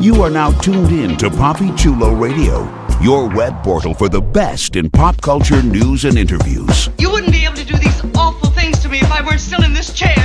[0.00, 2.68] You are now tuned in to Poppy Chulo Radio,
[3.00, 6.88] your web portal for the best in pop culture news and interviews.
[6.98, 9.62] You wouldn't be able to do these awful things to me if I weren't still
[9.62, 10.16] in this chair.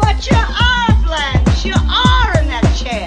[0.00, 1.64] But you are, Blanche.
[1.64, 3.06] You are in that chair.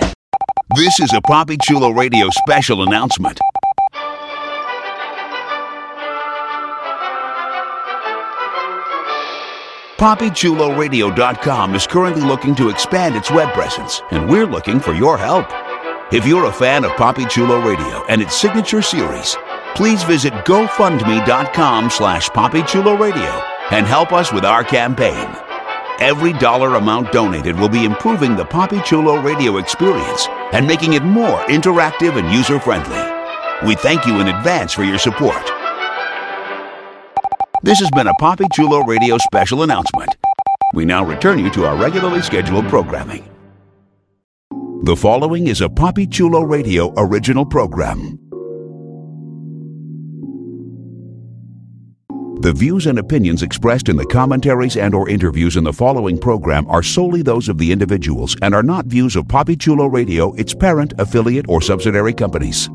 [0.75, 3.39] This is a Poppy Chulo Radio special announcement.
[9.97, 15.45] PoppyChuloRadio.com is currently looking to expand its web presence, and we're looking for your help.
[16.11, 19.37] If you're a fan of Poppy Chulo Radio and its signature series,
[19.75, 25.27] please visit GoFundMe.com slash PoppyChuloRadio and help us with our campaign.
[25.99, 31.03] Every dollar amount donated will be improving the Poppy Chulo Radio experience and making it
[31.03, 33.67] more interactive and user-friendly.
[33.67, 35.49] We thank you in advance for your support.
[37.63, 40.09] This has been a Poppy Chulo Radio special announcement.
[40.73, 43.23] We now return you to our regularly scheduled programming.
[44.83, 48.19] The following is a Poppy Chulo Radio original program.
[52.41, 56.67] The views and opinions expressed in the commentaries and or interviews in the following program
[56.67, 60.53] are solely those of the individuals and are not views of Poppy Chulo Radio, its
[60.53, 62.69] parent, affiliate, or subsidiary companies.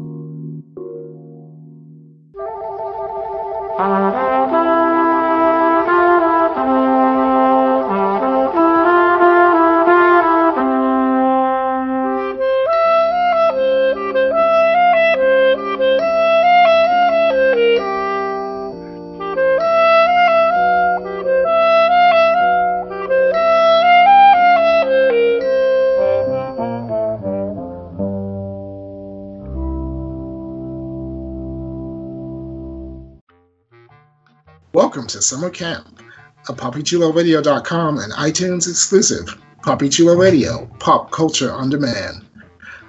[35.09, 36.03] To Summer Camp,
[36.51, 42.27] a PoppyChuloRadio.com and iTunes exclusive Poppy Chulo Radio, pop culture on demand.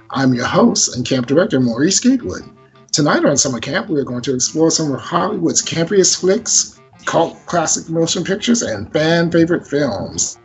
[0.09, 2.43] I'm your host and camp director, Maurice Gatewood.
[2.91, 7.37] Tonight on Summer Camp, we are going to explore some of Hollywood's campiest flicks, cult
[7.45, 10.37] classic motion pictures, and fan favorite films.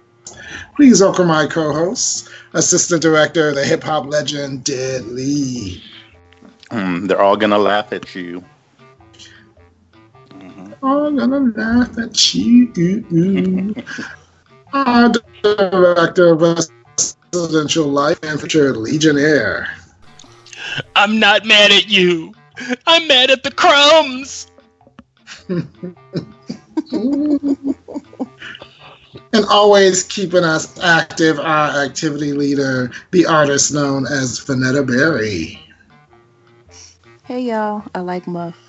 [0.77, 5.83] Please welcome my co host, Assistant Director, the hip hop legend, Deadlee.
[6.71, 8.45] Mm, they're all gonna laugh at you.
[10.85, 13.75] All gonna laugh at you.
[14.73, 15.13] Our
[15.43, 16.43] director of
[17.33, 19.69] residential life and future Legionnaire.
[20.95, 22.35] I'm not mad at you.
[22.87, 24.51] I'm mad at the crumbs.
[29.33, 35.61] and always keeping us active, our activity leader, the artist known as Vanetta Berry.
[37.25, 38.64] Hey y'all, I like Muff.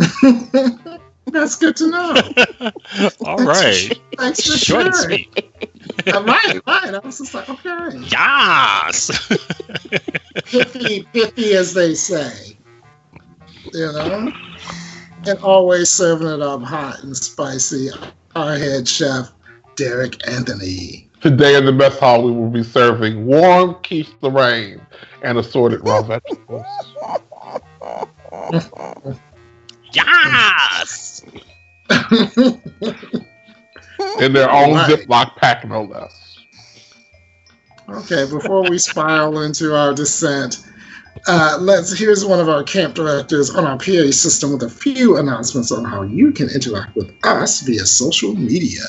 [1.26, 2.14] That's good to know.
[3.26, 4.00] All right.
[4.16, 4.94] Thanks for Short sharing.
[4.94, 5.52] sweet.
[6.06, 6.94] Right, right.
[6.94, 7.98] I was just like, okay.
[8.08, 9.10] Yes.
[10.44, 12.56] Pithy, pithy, as they say.
[13.72, 14.32] You know?
[15.26, 17.90] And always serving it up hot and spicy.
[18.34, 19.30] Our head chef,
[19.76, 21.08] Derek Anthony.
[21.20, 24.80] Today in the mess hall, we will be serving warm quiche Lorraine
[25.22, 26.64] and assorted raw vegetables.
[29.92, 31.24] Yes.
[34.20, 34.90] In their own Right.
[34.90, 36.38] Ziploc pack, no less.
[37.88, 40.64] Okay, before we spiral into our descent,
[41.26, 45.16] uh, let's here's one of our camp directors on our PA system with a few
[45.16, 48.84] announcements on how you can interact with us via social media.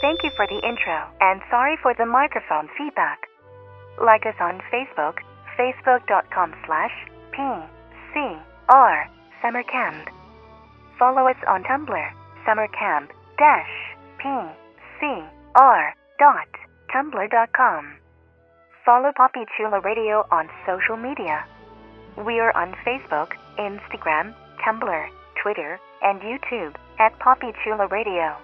[0.00, 3.26] Thank you for the intro, and sorry for the microphone feedback.
[4.00, 5.18] Like us on Facebook,
[5.58, 6.92] facebook.com slash
[7.34, 9.06] PCR
[9.42, 10.08] Summercamp.
[10.98, 12.10] Follow us on Tumblr,
[12.46, 13.94] summercamp dash
[14.24, 16.48] PCR dot
[16.94, 17.96] tumblr.com.
[18.84, 21.44] Follow Poppy Chula Radio on social media.
[22.16, 25.08] We are on Facebook, Instagram, Tumblr,
[25.42, 28.36] Twitter, and YouTube at Poppy Chula Radio.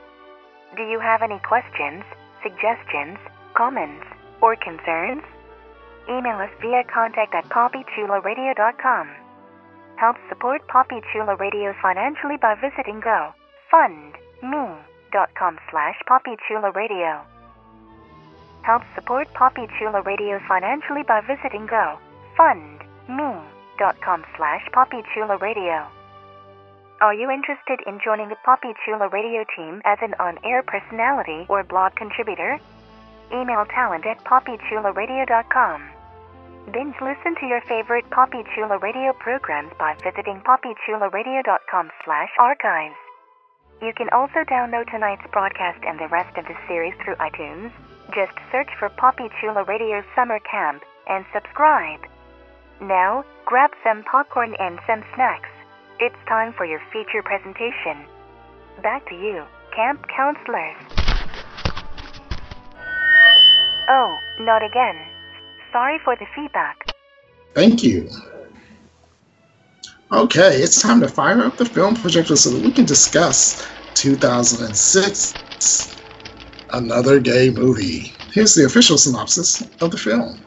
[0.76, 2.03] Do you have any questions,
[2.43, 3.19] suggestions,
[3.55, 4.06] comments,
[4.43, 5.23] or concerns?
[6.08, 9.11] Email us via contact at poppychularadio.com.
[9.97, 17.20] Help support Poppy Chula Radio financially by visiting gofundme.com slash poppychularadio.
[18.62, 25.87] Help support Poppy Chula Radio financially by visiting gofundme.com slash poppychularadio.
[27.00, 31.64] Are you interested in joining the Poppy Chula radio team as an on-air personality or
[31.64, 32.61] blog contributor?
[33.32, 35.91] Email talent at poppychularadio.com.
[36.73, 42.94] Binge listen to your favorite Poppy Chula radio programs by visiting poppychularadio.com slash archives.
[43.82, 47.73] You can also download tonight's broadcast and the rest of the series through iTunes.
[48.15, 52.00] Just search for Poppy Chula Radio Summer Camp and subscribe.
[52.81, 55.49] Now, grab some popcorn and some snacks.
[55.99, 58.05] It's time for your feature presentation.
[58.82, 59.44] Back to you,
[59.75, 61.00] camp counselors.
[63.92, 64.94] Oh, not again.
[65.72, 66.87] Sorry for the feedback.
[67.54, 68.08] Thank you.
[70.12, 75.34] Okay, it's time to fire up the film projector so that we can discuss 2006
[76.72, 78.12] Another Gay Movie.
[78.32, 80.40] Here's the official synopsis of the film.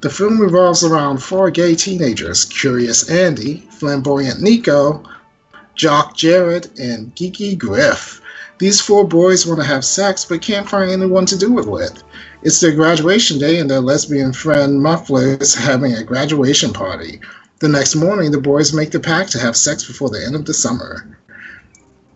[0.00, 5.04] The film revolves around four gay teenagers Curious Andy, Flamboyant Nico,
[5.74, 8.19] Jock Jared, and Geeky Griff.
[8.60, 12.04] These four boys want to have sex but can't find anyone to do it with.
[12.42, 17.22] It's their graduation day, and their lesbian friend Muffler is having a graduation party.
[17.60, 20.44] The next morning, the boys make the pact to have sex before the end of
[20.44, 21.18] the summer.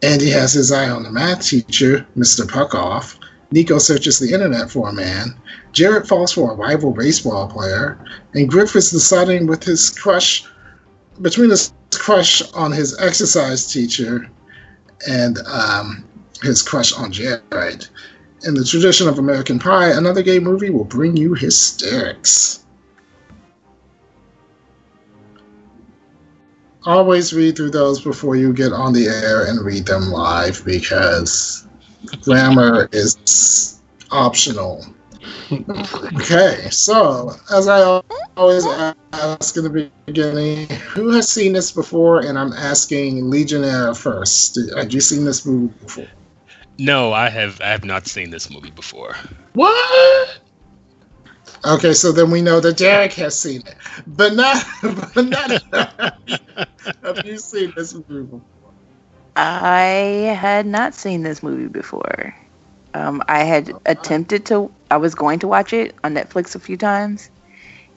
[0.03, 2.45] Andy has his eye on the math teacher, Mr.
[2.47, 3.17] Puckov.
[3.51, 5.35] Nico searches the internet for a man.
[5.73, 7.99] Jared falls for a rival baseball player.
[8.35, 10.45] And Griff is deciding with his crush
[11.23, 14.29] between his crush on his exercise teacher
[15.09, 16.05] and um,
[16.45, 17.87] his crush on Jared.
[18.47, 22.65] In the tradition of American Pie, another gay movie will bring you hysterics.
[26.85, 31.67] Always read through those before you get on the air and read them live because
[32.21, 33.81] grammar is
[34.11, 34.85] optional.
[35.51, 38.03] Okay, so as I
[38.37, 38.67] always
[39.13, 42.21] ask in the beginning, who has seen this before?
[42.21, 44.59] And I'm asking Legionnaire first.
[44.77, 46.07] Have you seen this movie before?
[46.79, 49.17] No, I have I have not seen this movie before.
[49.55, 50.39] What?
[51.65, 53.77] Okay, so then we know that Derek has seen it,
[54.07, 54.65] but not,
[55.15, 55.63] but not.
[57.03, 58.43] have you seen this movie before?
[59.37, 62.35] I had not seen this movie before.
[62.95, 64.73] Um, I had attempted to.
[64.91, 67.31] I was going to watch it on Netflix a few times,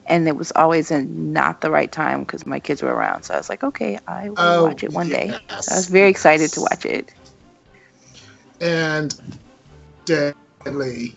[0.06, 3.24] and it was always in not the right time because my kids were around.
[3.24, 5.40] So I was like, okay, I will Oh, watch it one day.
[5.60, 6.54] So I was very excited yes.
[6.54, 7.12] to watch it.
[8.60, 9.14] And
[10.04, 11.14] Deadlee.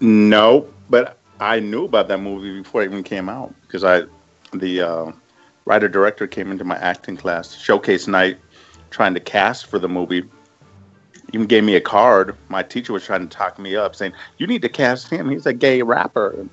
[0.00, 4.02] No, but I knew about that movie before it even came out because I,
[4.52, 5.12] the uh,
[5.64, 8.38] writer director came into my acting class showcase night,
[8.90, 10.24] trying to cast for the movie.
[11.32, 12.36] Even gave me a card.
[12.48, 15.28] My teacher was trying to talk me up, saying, "You need to cast him.
[15.28, 16.46] He's a gay rapper."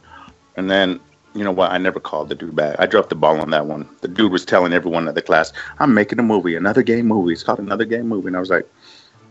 [0.56, 1.00] And, then,
[1.36, 1.72] you know what?
[1.72, 2.76] I never called the dude back.
[2.80, 3.88] I dropped the ball on that one.
[4.02, 7.34] The dude was telling everyone in the class, "I'm making a movie, another gay movie.
[7.34, 8.68] It's called another gay movie." And I was like,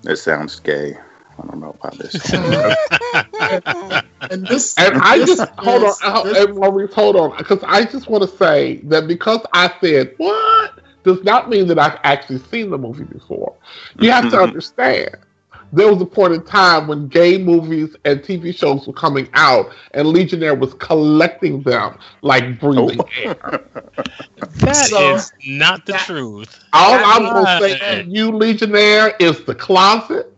[0.02, 0.94] "This sounds gay.
[1.38, 2.34] I don't know about this."
[4.31, 4.75] And this.
[4.78, 8.08] And I this just hold on, uh, this- and Maurice, hold on, because I just
[8.08, 12.70] want to say that because I said what does not mean that I've actually seen
[12.70, 13.56] the movie before.
[13.99, 14.43] You have to Mhm.
[14.43, 15.16] understand.
[15.72, 19.72] There was a point in time when gay movies and TV shows were coming out,
[19.92, 23.08] and Legionnaire was collecting them like breathing Oh.
[23.16, 23.62] air.
[24.60, 25.16] That is So-
[25.46, 26.60] not the that- truth.
[26.72, 30.28] All I'm going to say to you, Legionnaire, is the closet.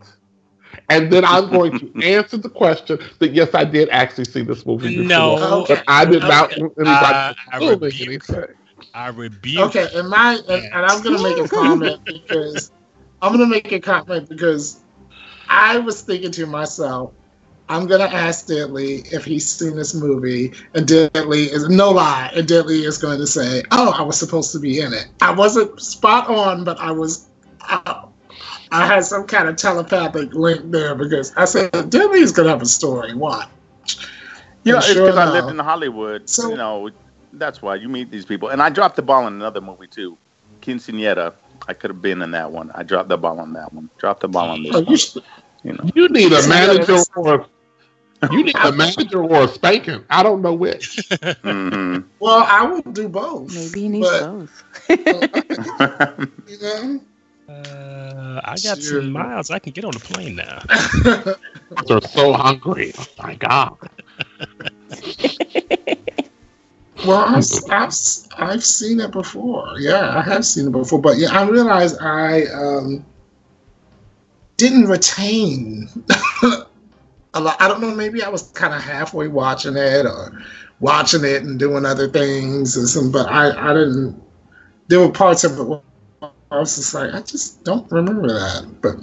[0.89, 4.65] And then I'm going to answer the question that yes, I did actually see this
[4.65, 5.65] movie before, No.
[5.67, 6.61] but I did not Okay.
[6.61, 8.29] want anybody Uh, I assuming rebuke.
[8.29, 8.55] anything.
[8.93, 9.75] I rebuke.
[9.75, 12.71] Okay, and my and, and I'm gonna make a comment because
[13.21, 14.84] I'm gonna make a comment because
[15.49, 17.11] I was thinking to myself,
[17.67, 22.47] I'm gonna ask Deadlee if he's seen this movie, and Deadlee is no lie, and
[22.47, 25.79] Deadlee is going to say, "Oh, I was supposed to be in it." I wasn't
[25.81, 27.27] spot on, but I was.
[27.61, 28.03] I,
[28.71, 32.61] I had some kind of telepathic link there because I said Deadlee is gonna have
[32.61, 33.15] a story.
[33.15, 33.47] Why?
[34.63, 36.29] You know, And it's sure because I lived in Hollywood.
[36.29, 36.91] So- you know,
[37.33, 38.49] that's why you meet these people.
[38.49, 40.17] And I dropped the ball in another movie too,
[40.61, 41.33] Quinceanera.
[41.67, 42.71] I could have been in that one.
[42.73, 43.89] I dropped the ball on that one.
[43.97, 45.23] Dropped the ball on this Oh, you should-
[45.63, 47.45] You know, You need a manager or
[48.31, 50.03] you need a manager or a spanking.
[50.09, 50.99] I don't know which.
[51.43, 53.53] hmm well, I will do both.
[53.55, 54.63] Maybe you need but, both.
[56.47, 57.01] You know.
[57.47, 59.01] Uh, I got Sure.
[59.01, 59.51] some miles.
[59.51, 60.61] I can get on the plane now.
[61.87, 62.93] They're so hungry.
[62.97, 63.77] Oh my god.
[67.05, 67.93] Well, I've, I've,
[68.37, 69.75] I've seen it before.
[69.79, 70.99] Yeah, I have seen it before.
[70.99, 73.05] But yeah, I realized I um,
[74.57, 75.89] didn't retain
[77.33, 77.61] a lot.
[77.61, 77.93] I don't know.
[77.93, 80.41] Maybe I was kind of halfway watching it or
[80.79, 83.11] watching it and doing other things or something.
[83.11, 84.21] But I, I didn't.
[84.87, 85.81] There were parts of it where
[86.51, 88.81] I was just like, I just don't remember that.
[88.81, 88.95] But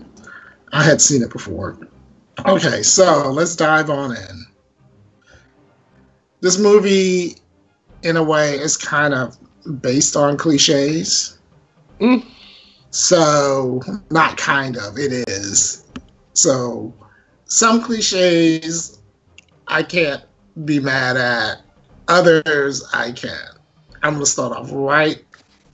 [0.72, 1.76] I had seen it before.
[2.46, 4.46] Okay, so let's dive on in.
[6.40, 7.36] This movie
[8.02, 9.36] in a way is kind of
[9.80, 11.38] based on cliches.
[12.00, 12.24] Mm.
[12.90, 13.80] So,
[14.10, 15.86] not kind of, it is.
[16.34, 16.92] So,
[17.46, 18.98] some cliches
[19.68, 20.22] I can't
[20.64, 21.62] be mad at,
[22.08, 23.38] others I can.
[24.02, 25.22] I'm going to start off right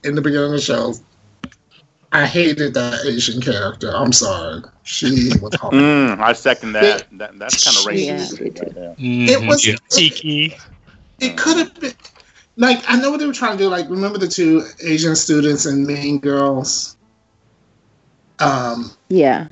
[0.05, 0.95] in the beginning of the show.
[2.13, 3.91] I hated that Asian character.
[3.95, 4.63] I'm sorry.
[4.85, 5.79] She was horrible.
[5.81, 7.07] Mm, I second that.
[7.19, 8.41] that that's kind of racist.
[8.41, 8.63] me too.
[8.65, 8.95] right there.
[8.99, 9.79] It was- Mhm.
[9.89, 10.57] Tiki.
[11.21, 11.93] it could have been
[12.59, 13.69] like I know what they were trying to do.
[13.69, 16.97] Like, remember the two Asian students and Mean Girls?
[18.41, 19.49] Um, Yeah.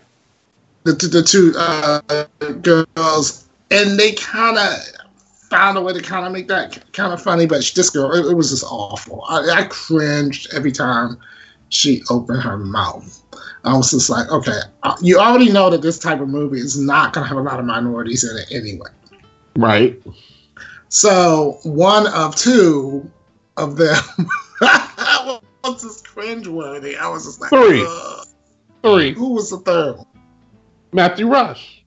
[0.85, 2.27] the the, the two uh,
[2.63, 4.79] girls, and they kind of
[5.49, 7.47] found a way to kind of make that kind of funny.
[7.47, 9.25] But this girl, it, it was just awful.
[9.29, 11.17] I, I cringed every time
[11.69, 13.23] she opened her mouth.
[13.65, 16.79] I was just like, okay, uh, you already know that this type of movie is
[16.79, 18.91] not going to have a lot of minorities in it anyway.
[19.57, 20.01] Right.
[20.89, 23.11] So one of two
[23.57, 24.03] of them
[24.61, 26.97] was just cringeworthy.
[26.99, 27.85] I was just like, Three.
[27.87, 28.27] "Ugh."
[28.83, 29.13] Three.
[29.15, 29.97] Who was the third?
[29.97, 30.07] one?
[30.93, 31.83] Matthew Rush.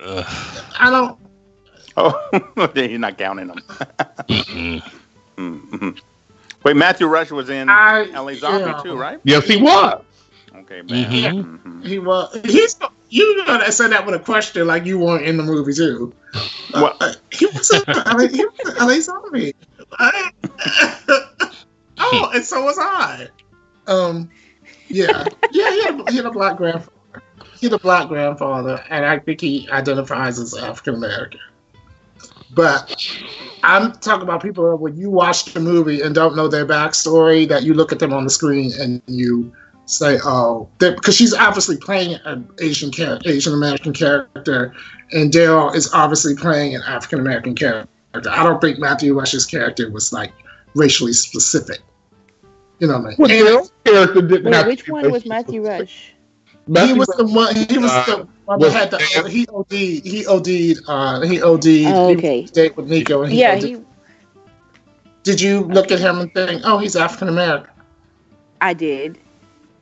[0.00, 0.24] Ugh.
[0.78, 1.18] I don't.
[1.96, 3.58] Oh, you're not counting them.
[4.28, 4.82] Mm-mm.
[5.36, 6.00] Mhm.
[6.64, 8.82] Wait, Matthew Rush was in I LA Zombie yeah.
[8.82, 9.20] too, right?
[9.22, 10.02] Yes, he was.
[10.56, 11.10] Okay, man.
[11.10, 11.62] Mhm.
[11.62, 11.86] Mhm.
[11.86, 12.36] He was.
[12.44, 12.78] He's.
[13.14, 16.12] You know that said that with a question like you weren't in the movie too.
[16.72, 16.96] What?
[17.00, 19.54] Uh, he was LA, he was in LA Zombie.
[20.00, 20.32] I-
[21.98, 23.28] oh, and so was I.
[23.86, 24.28] Um.
[24.88, 25.26] Yeah.
[25.52, 25.70] Yeah.
[25.70, 26.90] He had, he had a black grandfather.
[27.56, 31.38] He had a black grandfather, and I think he identifies as African American.
[32.52, 32.96] But
[33.62, 37.62] I'm talking about people when you watch the movie and don't know their backstory, that
[37.62, 39.52] you look at them on the screen and you
[39.86, 44.74] say, "Oh," because she's obviously playing an Asian char- Asian American character,
[45.12, 47.88] and Daryl is obviously playing an African American character.
[48.14, 50.32] I don't think Matthew Rush's character was like
[50.74, 51.80] racially specific.
[52.78, 53.16] You know what I mean?
[53.18, 55.28] Well, And character didn't Wait, which one was racist.
[55.28, 56.14] Matthew Rush?
[56.66, 57.56] he was Rush- the one.
[57.56, 59.28] He was uh, the one that had the.
[59.28, 59.72] He OD'd.
[59.72, 60.80] He OD'd.
[60.88, 61.86] Uh, he OD'd.
[61.86, 62.42] Oh, okay.
[62.42, 63.22] was date with Nico.
[63.22, 63.80] And he Yeah, he.
[65.22, 67.70] Did you look at him and think, "Oh, he's African American"?
[68.60, 69.18] I did,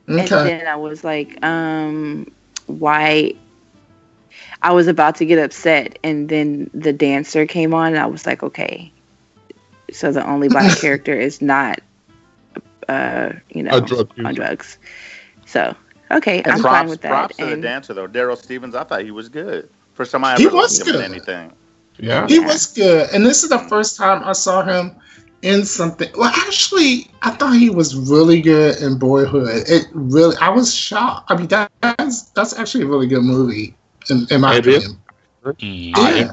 [0.07, 2.31] and then I was like, um,
[2.67, 3.33] why?
[4.61, 8.25] I was about to get upset, and then the dancer came on, and I was
[8.25, 8.91] like, okay.
[9.91, 11.79] So the only black character is not,
[12.87, 14.27] uh, you know, A drug user.
[14.27, 14.77] on drugs.
[15.45, 15.75] So
[16.11, 17.09] okay, And I'm props, fine with that.
[17.09, 18.75] props to the dancer though, Darryl Stephens.
[18.75, 19.69] I thought he was good.
[19.93, 21.01] for time I ever He was good.
[21.03, 21.51] anything.
[21.99, 22.25] Yeah.
[22.27, 24.95] He was good, and this is the first time I saw him
[25.43, 26.09] in something.
[26.17, 29.63] Well, actually, I thought he was really good in Boyhood.
[29.69, 31.29] It really, I was shocked.
[31.31, 33.75] I mean, that, that's that's actually a really good movie,
[34.09, 34.85] in, in my It is.
[34.85, 35.01] opinion.
[35.45, 35.91] Mm.
[35.95, 36.31] I Yeah.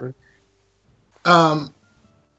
[1.24, 1.74] Um,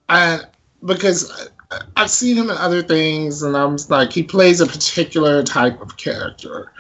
[0.10, 0.48] and
[0.86, 1.32] because
[1.72, 5.82] I- I've seen him in other things, and I'm like, he plays a particular type
[5.82, 6.72] of character,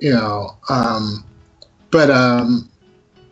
[0.00, 0.56] you know.
[0.68, 1.24] Um,
[1.90, 2.68] but um,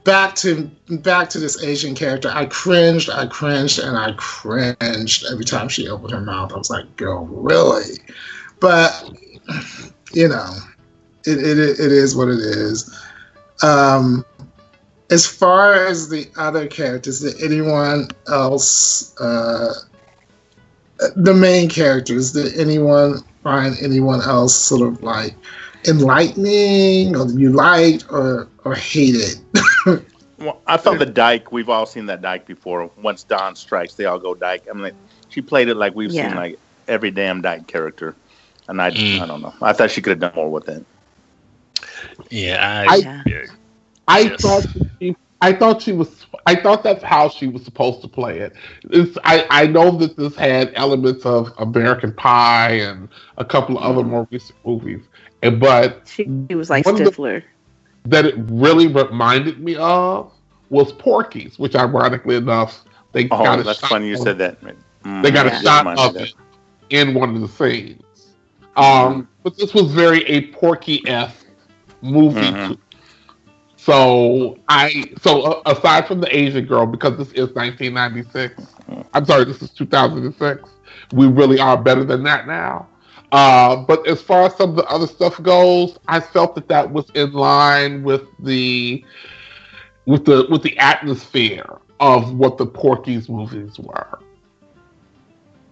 [0.04, 5.44] back to back to this Asian character, I cringed, I cringed, and I cringed every
[5.44, 6.52] time she opened her mouth.
[6.52, 7.98] I was like, "Girl, really?"
[8.60, 9.10] But
[10.12, 10.52] you know,
[11.24, 12.96] it it, it is what it is.
[13.62, 14.24] Um,
[15.10, 19.74] as far as the other characters, did anyone else, uh,
[21.16, 25.34] the main characters, did anyone find anyone else sort of like
[25.86, 29.40] enlightening, or you liked, or or hated?
[30.40, 31.52] Well, I thought the Dyke.
[31.52, 32.90] We've all seen that Dyke before.
[33.02, 34.64] Once Dawn strikes, they all go Dyke.
[34.70, 34.94] I mean, like,
[35.28, 36.28] she played it like we've Yeah.
[36.28, 38.14] seen like every damn Dyke character,
[38.68, 39.20] and I, Mm.
[39.20, 39.54] I don't know.
[39.62, 40.84] I thought she could have done more with it.
[42.30, 43.22] Yeah, I- I, Yeah.
[43.26, 43.42] yeah.
[44.08, 44.40] I Yes.
[44.40, 44.66] thought
[45.00, 46.26] she, I thought she was.
[46.46, 48.52] I thought that's how she was supposed to play it.
[48.90, 53.84] It's, I I know that this had elements of American Pie and a couple of
[53.84, 55.02] other more recent movies,
[55.42, 57.42] and but She, she was like One the- Stifler.
[58.04, 60.32] That it really reminded me of
[60.70, 64.60] was Porky's, which ironically enough they Oh, got a that's shot funny you said that.
[65.04, 65.50] Mm, They got Yeah.
[65.50, 66.30] a shot of it
[66.90, 68.02] in one of the scenes.
[68.76, 71.46] Um, but this was very a Porky esque
[72.02, 72.62] movie.
[72.62, 72.78] Mhm.
[73.76, 78.76] So I so uh, aside from the Asian girl, because this is 1996,
[79.12, 80.70] I'm sorry, this is 2006.
[81.12, 82.88] We really are better than that now.
[83.32, 86.90] Uh, but as far as some of the other stuff goes, I felt that that
[86.90, 89.04] was in line with the
[90.06, 94.18] with the with the atmosphere of what the Porky's movies were.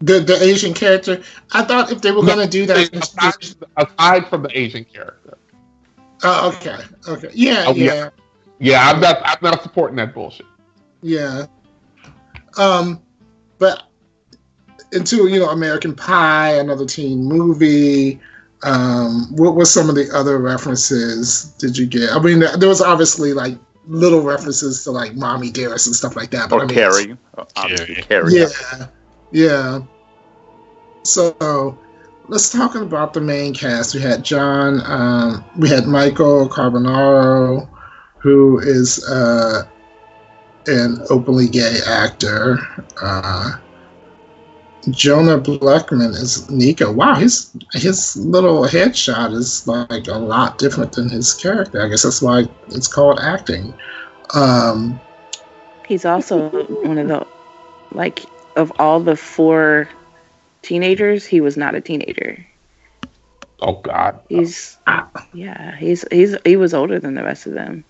[0.01, 1.23] the the Asian character.
[1.53, 3.35] I thought if they were going to do that, aside,
[3.77, 5.37] aside from the Asian character.
[6.23, 7.95] oh, okay, okay, yeah, Oh, yeah.
[7.95, 8.11] yeah.
[8.61, 10.47] Yeah, I'm not I'm not supporting that bullshit.
[11.03, 11.47] Yeah.
[12.57, 13.03] Um,
[13.59, 13.88] but
[14.93, 18.21] into you know American Pie, another teen movie.
[18.65, 22.11] Um, what were some of the other references did you get?
[22.11, 26.31] I mean, there was obviously like little references to like Mommy Dearest and stuff like
[26.31, 26.53] that.
[26.53, 27.17] Or I mean, Carrie.
[27.37, 28.35] Uh, Obviously, Carrie.
[28.35, 28.87] Yeah,
[29.31, 29.81] yeah.
[31.05, 31.79] So
[32.29, 33.95] let's talk about the main cast.
[33.95, 34.81] We had John.
[34.85, 37.69] Um, we had Michael Carbonaro,
[38.19, 39.65] who is uh,
[40.67, 42.59] an openly gay actor.
[43.01, 43.53] Uh,
[44.91, 46.93] Jonah Blechman is Nico.
[46.93, 51.83] Wow, his his little headshot is like a lot different than his character.
[51.83, 53.75] I guess that's why it's called acting.
[54.35, 55.01] Um,
[55.87, 56.49] He's also
[56.83, 57.27] one of the
[57.93, 58.25] like
[58.57, 59.89] of all the four
[60.63, 62.45] teenagers, he was not a teenager.
[63.61, 64.21] Oh God.
[64.29, 64.77] He's
[65.35, 67.85] yeah, he's he's he was older than the rest of them.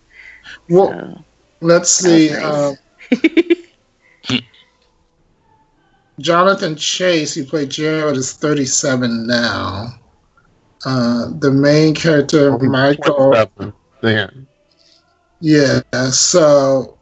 [0.69, 1.25] well, So
[1.61, 2.29] let's see.
[2.29, 2.79] That Um, was
[6.21, 9.99] Jonathan Chase, who played Jared, is 37 now.
[10.85, 13.33] Uh, the main character, Michael.
[13.33, 14.47] 27 Then.
[15.41, 16.99] Yeah, so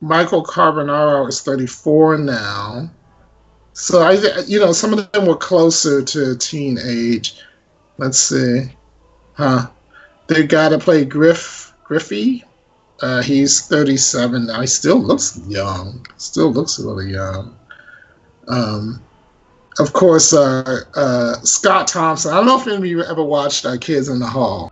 [0.00, 2.90] Michael Carbonaro is 34 now.
[3.72, 4.12] So I,
[4.46, 7.40] you know, some of them were closer to teenage.
[7.98, 8.70] Let's see,
[9.32, 9.68] huh?
[10.28, 12.44] They got to play Griff Griffey.
[13.00, 14.60] Uh, he's 37 now.
[14.60, 16.06] He still looks young.
[16.16, 17.56] Still looks really young.
[18.48, 19.02] Um,
[19.78, 22.32] of course, uh, uh, Scott Thompson.
[22.32, 24.70] I don't know if any of you ever watched uh, Kids in the Hall.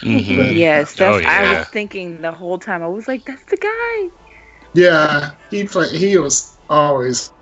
[0.00, 0.56] Mhm.
[0.56, 2.82] yes, that's Oh, I was thinking the whole time.
[2.82, 4.10] I was like, that's the guy.
[4.74, 5.92] Yeah, he played.
[5.92, 7.32] He was always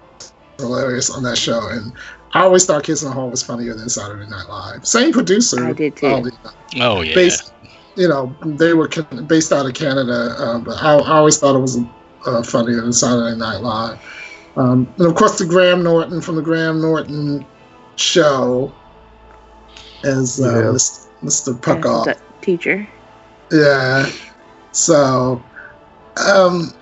[0.58, 1.92] hilarious on that show, and
[2.34, 4.86] I always thought Kids in the Hall was funnier than Saturday Night Live.
[4.86, 5.64] Same producer.
[5.66, 6.22] I did too.
[6.22, 7.14] the- Oh yeah.
[7.14, 7.52] Based,
[7.96, 11.56] you know, they were can- based out of Canada, uh, but I, I always thought
[11.56, 11.78] it was
[12.26, 13.98] uh, funnier than Saturday Night Live.
[14.56, 17.46] Um, and of course, the Graham Norton from the Graham Norton
[17.96, 18.72] show
[20.04, 20.62] as uh, Yeah.
[20.72, 21.08] Mr.
[21.22, 21.60] Mr.
[21.60, 22.04] Puckov.
[22.06, 22.88] the teacher.
[23.52, 24.10] Yeah.
[24.72, 25.42] So,
[26.26, 26.72] um,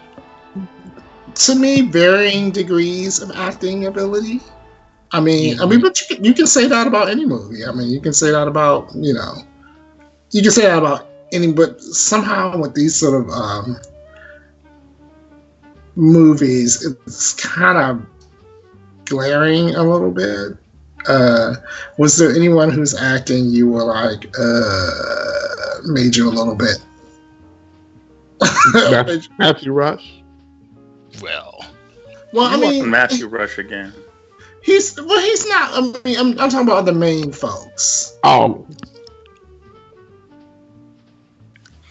[1.35, 4.41] to me, varying degrees of acting ability.
[5.13, 7.65] I mean, I mean, but you can, you can say that about any movie.
[7.65, 9.35] I mean, you can say that about you know,
[10.31, 11.51] you can say that about any.
[11.53, 13.79] But somehow with these sort of um,
[15.99, 18.07] movies, it's kind of
[19.05, 20.57] glaring a little bit.
[21.07, 21.55] Uh,
[21.99, 26.79] was there anyone who's acting you were like uh, made you a little bit?
[28.75, 30.23] Matthew, Matthew Rush.
[31.21, 31.65] Well,
[32.33, 33.93] well, I You want mean, Matthew Rush again.
[34.63, 35.71] he's well, he's not.
[35.73, 38.17] I mean, I'm, I'm talking about the main folks.
[38.23, 38.67] Oh,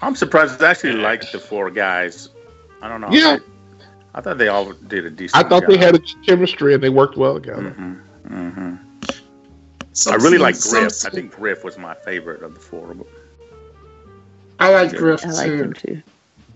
[0.01, 0.61] I'm surprised.
[0.61, 2.29] I actually liked the four guys.
[2.81, 3.09] I don't know.
[3.11, 3.39] Yeah.
[4.17, 5.45] I, I thought they all did a decent.
[5.45, 7.69] I thought they had a chemistry and they worked well together.
[7.69, 7.93] hmm
[8.27, 8.75] hmm
[10.08, 11.13] I really like scenes- some Griff.
[11.13, 12.95] I think Griff was my favorite of the four.
[14.60, 15.63] I like Griff I like too.
[15.63, 16.01] him too.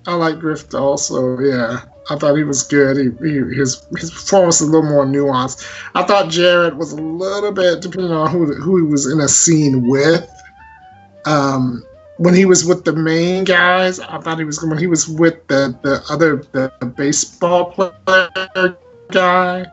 [0.08, 1.40] I like Griff also.
[1.40, 2.98] Yeah, I thought he was good.
[2.98, 5.64] He, he his his performance was a little more nuanced.
[5.94, 9.28] I thought Jared was a little bit depending on who who he was in a
[9.28, 10.28] scene with.
[11.26, 11.84] Um,
[12.22, 15.48] when he was with the main guys, I thought he was when he was with
[15.48, 18.78] the the other the, baseball player
[19.10, 19.66] guy.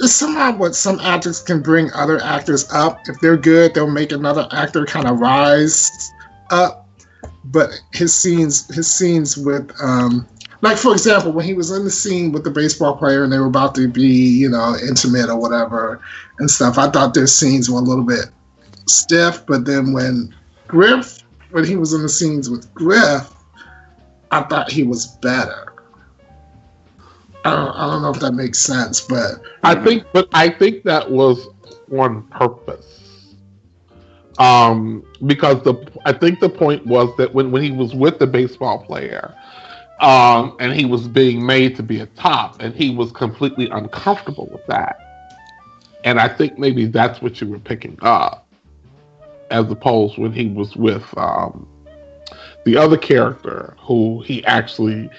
[0.00, 3.00] It's somehow what some actors can bring other actors up.
[3.06, 6.10] If they're good, they'll make another actor kind of rise
[6.50, 6.88] up
[7.44, 10.26] but his scenes his scenes with um
[10.62, 13.38] like for example when he was in the scene with the baseball player and they
[13.38, 16.00] were about to be you know intimate or whatever
[16.38, 18.26] and stuff i thought their scenes were a little bit
[18.86, 20.34] stiff but then when
[20.66, 21.19] griff
[21.50, 23.34] when he was in the scenes with griff
[24.30, 25.74] i thought he was better
[27.44, 30.84] i don't, I don't know if that makes sense but I think, but I think
[30.84, 31.48] that was
[31.92, 33.34] on purpose.
[34.38, 35.74] Um, because the
[36.06, 39.34] I think the point was that when, when he was with the baseball player,
[40.00, 44.48] um, and he was being made to be a top, and he was completely uncomfortable
[44.50, 44.98] with that.
[46.04, 48.46] And I think maybe that's what you were picking up,
[49.50, 51.68] as opposed when he was with um,
[52.64, 55.10] the other character who he actually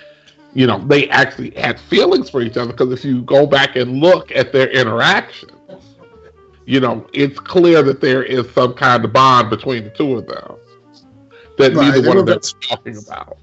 [0.54, 4.00] you know, they actually had feelings for each other because if you go back and
[4.00, 5.52] look at their interactions,
[6.66, 10.28] you know, it's clear that there is some kind of bond between the two of
[10.28, 10.56] them
[11.58, 13.38] that Right, neither one of them is talking about.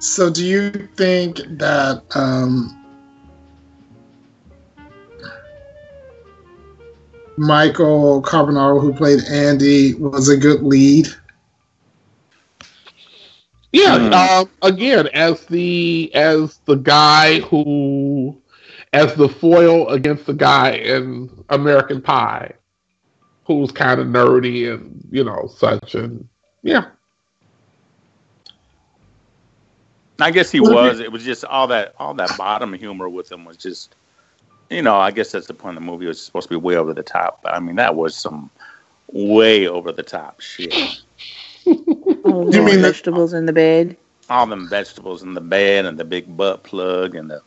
[0.00, 2.79] So, do you think that um,
[7.40, 11.08] Michael Carbonaro, who played Andy, was a good lead?
[13.72, 14.10] Yeah, Hmm.
[14.12, 18.36] uh, again, as the as the guy who
[18.92, 22.52] as the foil against the guy in American Pie,
[23.46, 26.28] who's kind of nerdy and you know such, and
[26.62, 26.88] yeah.
[30.20, 31.00] I guess he was.
[31.00, 33.94] It was just all that all that bottom humor with him was just,
[34.70, 34.96] you know.
[34.96, 36.06] I guess that's the point of the movie.
[36.06, 38.50] It was supposed to be way over the top, but I mean that was some
[39.12, 40.74] way over the top shit.
[42.24, 43.96] Oh, You mean the- vegetables in the bed?
[44.28, 47.40] all them vegetables in the bed and the big butt plug and the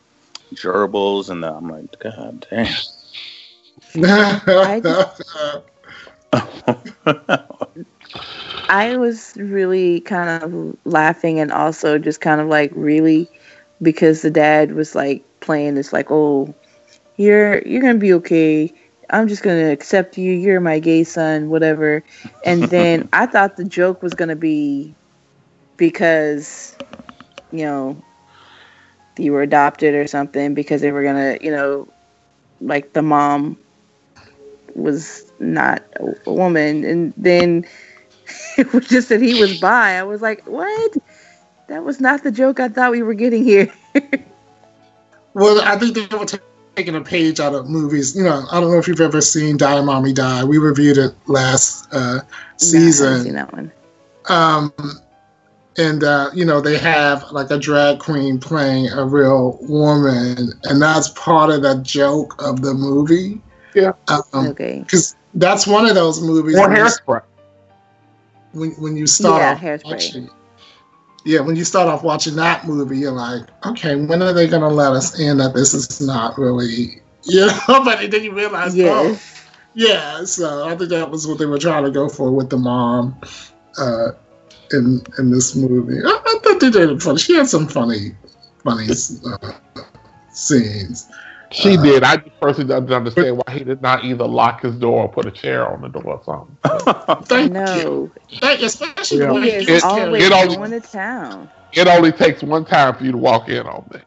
[0.54, 1.50] gerbils and the.
[1.52, 2.74] I'm like, God damn.
[8.68, 13.28] I was really kind of laughing and also just kind of like really
[13.82, 16.54] because the dad was like playing this like oh
[17.16, 18.72] you're you're gonna be okay
[19.10, 22.02] I'm just gonna accept you you're my gay son whatever
[22.44, 24.94] and then I thought the joke was gonna be
[25.76, 26.76] because
[27.52, 27.96] you know
[29.18, 31.88] you were adopted or something because they were gonna you know
[32.60, 33.56] like the mom
[34.74, 37.64] was not a, woman and then
[38.58, 39.92] it was just that he was bi.
[39.92, 40.96] I was like, what?
[41.68, 43.72] That was not the joke I thought we were getting here.
[45.34, 48.16] well, I think they were taking a page out of movies.
[48.16, 50.44] You know, I don't know if you've ever seen Die Mommy Die.
[50.44, 53.22] We reviewed it last uh, No, I haven't season.
[53.24, 53.72] seen that one.
[54.28, 54.72] um,
[55.76, 60.80] and uh, you know they have like a drag queen playing a real woman, and
[60.80, 63.40] that's part of the joke of the movie.
[63.74, 63.92] Yeah.
[64.08, 64.80] Um, Okay.
[64.80, 67.22] because that's one of those movies Or when hairspray.
[68.52, 69.84] when when you start Yeah, off Hairspray.
[69.84, 70.30] watching.
[71.24, 74.68] Yeah, when you start off watching that movie, you're like, okay, when are they gonna
[74.68, 77.58] let us in that this is not really, you know?
[77.84, 79.18] But then you realize, oh,
[79.74, 80.24] yeah.
[80.24, 83.18] So I think that was what they were trying to go for with the mom,
[83.78, 84.10] uh,
[84.72, 85.98] in in this movie.
[86.04, 87.18] I, I thought they did it funny.
[87.18, 88.14] She had some funny,
[88.62, 89.52] funny uh,
[90.32, 91.08] scenes.
[91.50, 92.02] She Uh, did.
[92.02, 95.26] I just personally don't understand why he did not either lock his door or put
[95.26, 96.56] a chair on the door or something.
[97.26, 97.54] Thank you.
[97.54, 98.10] No.
[98.40, 99.26] Thank you, especially Yeah.
[99.28, 101.48] the way He is It- always it only- going to town.
[101.72, 104.00] It only takes one time for you to walk in on me.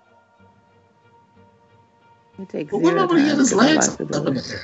[2.39, 4.61] It takes But zero remember, he had his legs unlock up in the air.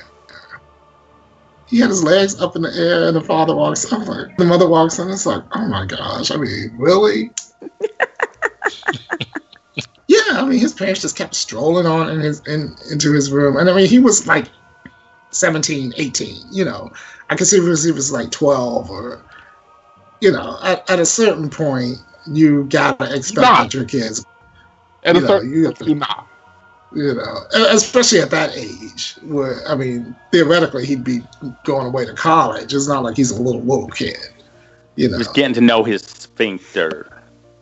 [1.66, 4.06] He had his legs up in the air, and the father walks up.
[4.06, 5.08] Like, the mother walks in.
[5.10, 6.30] It's like, oh my gosh!
[6.30, 7.30] I mean, really?
[10.08, 13.56] yeah, I mean, his parents just kept strolling on in his in into his room,
[13.56, 14.48] and I mean, he was like
[15.30, 16.92] 17, 18, You know,
[17.30, 19.20] I could see if he was, he was like twelve, or
[20.20, 23.62] you know, at, at a certain point, you gotta expect Nah.
[23.64, 24.24] that your kids
[25.02, 26.26] At a Yeah, certain you have to- you not.
[26.94, 31.22] you know, especially at that age, where I mean, theoretically, he'd be
[31.64, 32.72] going away to college.
[32.72, 34.16] It's not like he's a little little kid,
[34.96, 35.18] you know.
[35.18, 37.13] Just getting to know his sphincter.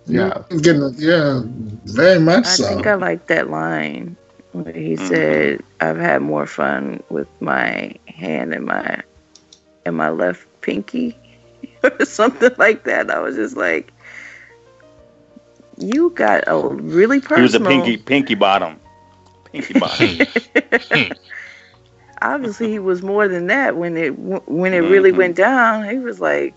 [0.07, 0.43] Yeah.
[0.51, 1.43] He's getting, yeah,
[1.85, 2.53] very much so.
[2.53, 2.65] I so.
[2.69, 4.17] think I like that line
[4.53, 5.09] where he Mhm.
[5.09, 9.03] said, "I've had more fun with my hand and my
[9.85, 11.17] and my left pinky,"
[11.83, 13.11] or something like that.
[13.11, 13.93] I was just like,
[15.79, 18.81] "You got a really personal." He was a pinky pinky bottom.
[19.53, 20.19] Pinky bottom.
[22.23, 25.17] Obviously, he was more than that when it when it really Mhm.
[25.17, 25.89] went down.
[25.89, 26.57] He was like,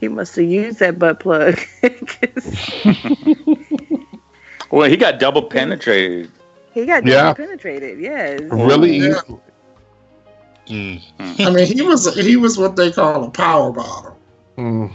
[0.00, 1.58] he must have used that butt plug.
[1.82, 2.70] 'Cause
[4.70, 6.30] well, he got double penetrated.
[6.72, 7.22] he got Yeah.
[7.22, 7.98] double penetrated.
[8.00, 8.40] Yes.
[8.42, 9.20] Really Yeah.
[10.66, 11.00] Mm.
[11.40, 14.14] I mean, he was he was what they call a power bottom.
[14.58, 14.92] Mm.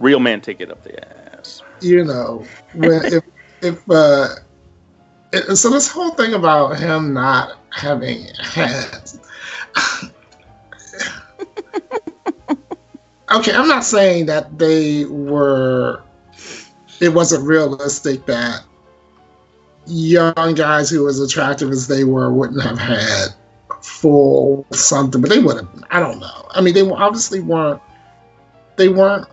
[0.00, 0.98] Real man take it up the
[1.38, 1.62] ass.
[1.80, 3.22] You know, when if
[3.62, 4.28] if uh,
[5.32, 9.18] it, so this whole thing about him not having hands.
[13.32, 16.02] okay, I'm not saying that they were.
[17.00, 18.62] It wasn't realistic that
[19.86, 23.28] young guys who as attractive as they were wouldn't have had
[23.82, 25.84] full something, but they would have.
[25.90, 26.46] I don't know.
[26.50, 27.80] I mean, they obviously weren't.
[28.76, 29.28] They weren't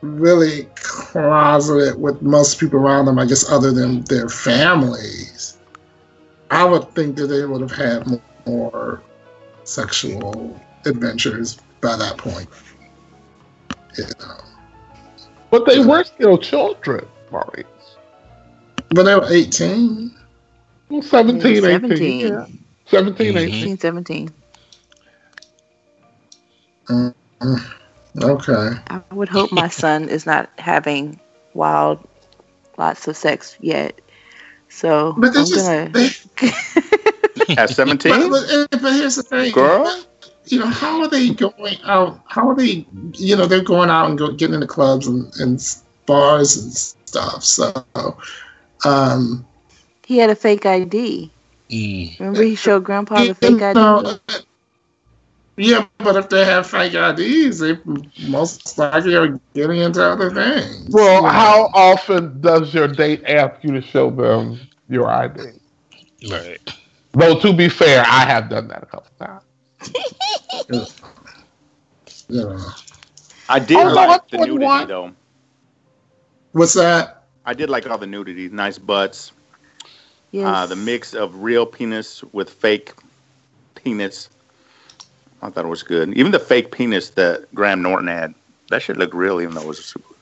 [0.00, 3.18] really closeted with most people around them.
[3.18, 5.58] I guess other than their families.
[6.52, 9.00] I would think that they would have had more
[9.62, 12.48] sexual adventures by that point.
[13.96, 14.36] You know.
[15.50, 17.64] But they were still children, Maurice.
[18.90, 20.14] But they were 18.
[20.88, 21.62] Well, 17, 18.
[21.62, 22.20] 17.
[22.20, 22.46] Yeah.
[22.86, 23.36] 17, Mhm.
[23.36, 23.52] 18.
[23.52, 24.30] 16, 17.
[28.22, 28.70] Okay.
[28.88, 31.20] I would hope my son is not having
[31.54, 32.06] wild
[32.76, 34.00] lots of sex yet.
[34.68, 35.54] So But I'm just.
[35.54, 36.08] gonna They,
[37.56, 38.30] At but, 17?
[38.30, 39.52] but, but here's the thing.
[39.52, 40.04] Girl?
[40.50, 42.20] You know, how are they going out?
[42.26, 45.60] How are they, you know, they're going out and go, getting into clubs and, and
[46.06, 47.44] bars and stuff.
[47.44, 47.84] So,
[48.84, 49.46] um,
[50.04, 51.30] he had a fake ID.
[51.70, 52.18] Mm.
[52.18, 53.74] Remember he showed grandpa the fake ID?
[53.74, 54.18] know,
[55.56, 57.78] Yeah, but if they have fake IDs, they
[58.26, 60.88] most likely are getting into other things.
[60.90, 64.58] Well, how often does your date ask you to show them
[64.88, 65.42] your ID?
[66.28, 66.58] Right.
[67.12, 69.44] Though to be fair, I have done that a couple times.
[72.28, 72.58] Yeah.
[73.48, 75.12] I did no, like the nudity one- though.
[76.52, 77.24] What's that?
[77.44, 79.32] I did like all the nudity, nice butts,
[80.30, 80.46] Yes.
[80.46, 82.92] uh, the mix of real penis with fake
[83.74, 84.28] penis.
[85.42, 86.12] I thought it was good.
[86.16, 88.34] Even the fake penis that Graham Norton had,
[88.68, 90.14] that shit looked real, even though it was super,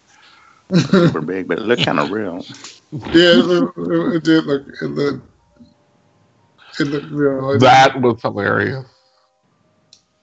[0.80, 2.44] super big, but it looked kind of real.
[2.92, 4.62] Yeah, it, looked- it did look.
[4.80, 5.26] It looked.
[6.80, 7.58] It looked real.
[7.58, 8.86] That was hilarious.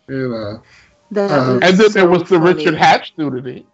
[0.07, 0.63] You know.
[1.11, 2.53] That uh, And then there was the funny.
[2.53, 3.65] Richard Hatch nudity.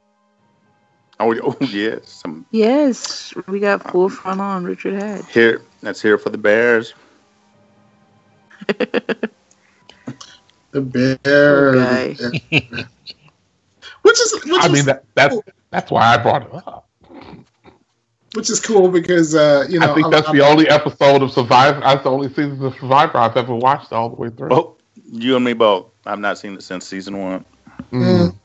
[1.19, 5.31] Oh, oh yeah, some Yes, we got full front on Richard Hatch.
[5.31, 5.61] here.
[5.81, 6.93] That's here for the Bears.
[10.71, 11.75] The bear.
[11.75, 12.07] guy.
[14.03, 15.35] which is which I is mean, that, that's
[15.69, 16.87] that's why I brought it up.
[18.35, 21.23] which is cool because uh, you know I think a that's lot- the only episode
[21.23, 21.81] of Survivor.
[21.81, 24.53] That's the only season of Survivor I've ever watched all the way through.
[24.53, 24.77] Oh,
[25.11, 25.87] you and me both.
[26.05, 27.45] I've not seen it since season one.
[27.91, 28.35] Mm.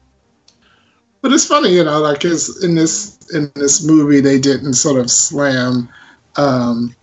[1.22, 5.00] But it's funny, you know, like 'cause in this in this movie they didn't sort
[5.00, 5.88] of slam
[6.37, 6.94] um,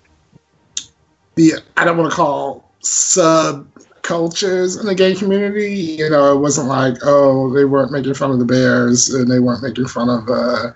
[1.35, 3.67] the I don't want to call sub
[4.01, 5.73] cultures in the gay community.
[5.73, 9.39] You know, it wasn't like oh they weren't making fun of the bears and they
[9.39, 10.71] weren't making fun of uh,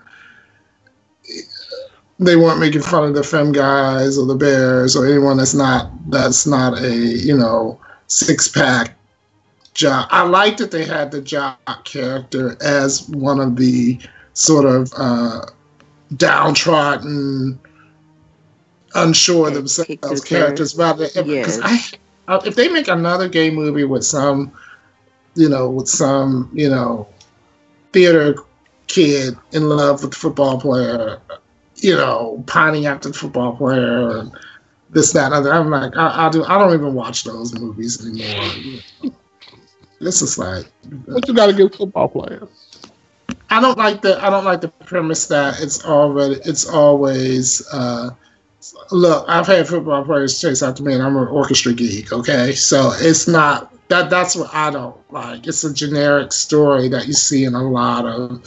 [2.18, 5.90] they weren't making fun of the femme guys or the bears or anyone that's not
[6.10, 8.96] that's not a you know six pack
[9.74, 10.08] jock.
[10.10, 13.98] I like that they had the jock character as one of the
[14.32, 15.42] sort of uh,
[16.16, 17.58] downtrodden,
[18.94, 20.74] unsure themselves characters.
[20.74, 21.94] But because Yes.
[22.28, 24.52] I, if they make another gay movie with some,
[25.34, 27.08] you know, with some, you know,
[27.92, 28.36] theater
[28.88, 31.20] kid in love with the football player,
[31.76, 34.32] you know, pining after the football player and
[34.90, 35.52] this, that, other.
[35.52, 36.44] I'm like, I, I do.
[36.44, 38.80] I don't even watch those movies anymore.
[40.00, 40.66] This is like,
[41.06, 42.48] What you got to give football players?
[43.50, 44.22] I don't like the.
[44.24, 46.36] I don't like the premise that it's already.
[46.44, 47.66] It's always.
[47.72, 48.10] Uh,
[48.90, 52.12] look, I've had football players chase after me, and I'm an orchestra geek.
[52.12, 54.10] Okay, so it's not that.
[54.10, 55.46] That's what I don't like.
[55.46, 58.42] It's a generic story that you see in a lot of,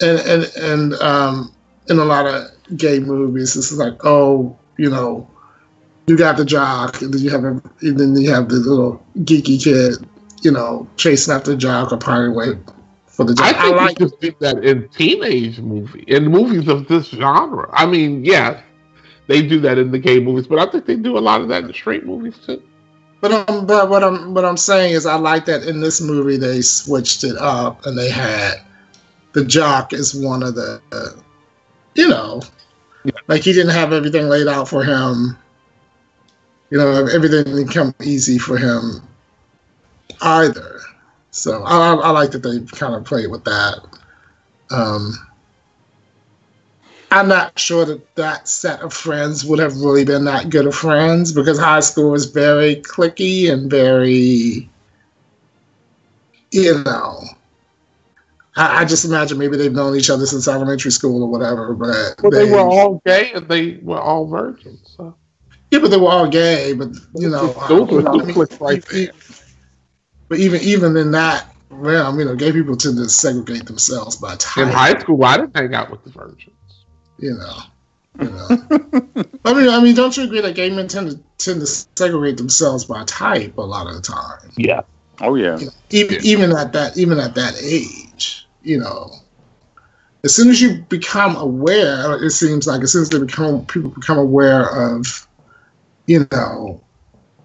[0.00, 1.52] and and and um,
[1.88, 3.56] in a lot of gay movies.
[3.56, 5.28] It's like, oh, you know,
[6.06, 9.04] you got the jock, and then you have a, and then you have the little
[9.18, 10.06] geeky kid,
[10.42, 12.58] you know, chasing after the jock or pining away
[13.06, 13.60] for the I jock.
[13.60, 17.68] I, think like you just did that in teenage movie, in movies of this genre.
[17.72, 18.62] I mean, yes,
[19.26, 21.48] they do that in the gay movies, but I think they do a lot of
[21.48, 22.62] that in the straight movies too.
[23.20, 26.36] But um, but what I'm what I'm saying is I like that in this movie
[26.36, 28.60] they switched it up and they had
[29.34, 31.20] the jock is one of the, uh,
[31.94, 32.40] you know,
[33.26, 35.36] like he didn't have everything laid out for him.
[36.74, 39.00] You know, everything didn't come easy for him
[40.20, 40.80] either.
[41.30, 43.78] So I, I, like that they kind of played with that.
[44.72, 45.14] Um,
[47.12, 50.74] I'm not sure that that set of friends would have really been that good of
[50.74, 54.68] friends because high school was very clicky and very,
[56.50, 57.22] you know.
[58.56, 62.16] I, I just imagine maybe they've known each other since elementary school or whatever, but
[62.20, 64.96] Well, they were all gay and they were all virgins.
[64.96, 65.14] So.
[65.74, 66.72] Yeah, but they were all gay.
[66.72, 69.10] But you know, Those were you know, right there.
[70.28, 74.36] But even even in that realm, you know, gay people tend to segregate themselves by
[74.36, 74.66] type.
[74.66, 76.84] In high school, I didn't hang out with the virgins.
[77.18, 77.58] you know.
[78.20, 78.48] You know.
[79.44, 82.36] I mean, I mean, don't you agree that gay men tend to tend to segregate
[82.36, 84.52] themselves by type a lot of the time?
[84.56, 84.82] Yeah.
[85.20, 85.58] Oh yeah.
[85.58, 89.10] You know, even even at that even at that age, you know.
[90.22, 93.90] As soon as you become aware, it seems like as soon as they become people
[93.90, 95.28] become aware of,
[96.06, 96.82] you know,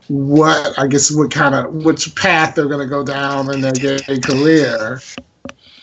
[0.08, 3.74] what I guess what kind of which path they're going to go down in their
[3.74, 5.02] gay career,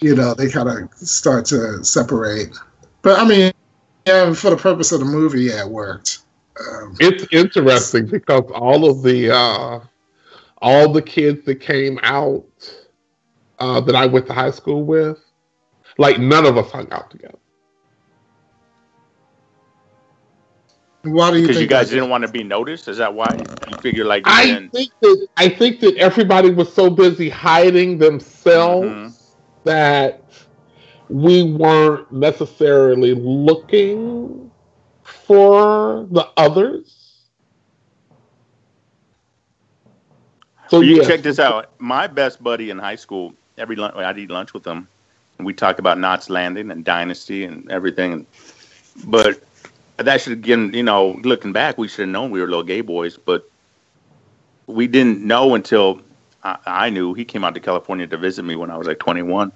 [0.01, 2.57] you know, they kind of start to separate.
[3.03, 3.53] But I mean,
[4.07, 6.21] yeah, for the purpose of the movie, yeah, it worked.
[6.59, 9.81] Um, It's interesting because all of the uh,
[10.63, 12.45] all the kids that came out
[13.59, 15.19] uh, that I went to high school with,
[15.99, 17.39] like none of us hung out together.
[21.09, 22.89] Why do you Because you guys didn't want to be noticed.
[22.89, 24.73] Is that why you figure like I didn't?
[24.73, 29.15] think that I think that everybody was so busy hiding themselves Mhm.
[29.65, 30.23] that
[31.09, 34.51] we weren't necessarily looking
[35.03, 37.29] for the others.
[40.67, 41.07] So you yes.
[41.07, 41.73] check this out.
[41.79, 44.89] My best buddy in high school, every lunch, I'd eat lunch with him,
[45.39, 48.27] and we talked about Knots Landing and Dynasty and everything.
[49.07, 49.46] But
[49.99, 52.81] that should again, you know, looking back, we should have known we were little gay
[52.81, 53.49] boys, but
[54.67, 56.03] we didn't know until
[56.43, 58.99] I, I knew he came out to California to visit me when I was like
[58.99, 59.53] 21.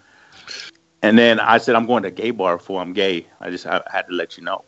[1.02, 3.26] And then I said, I'm going to a gay bar before I'm gay.
[3.40, 4.64] I just I had to let you know.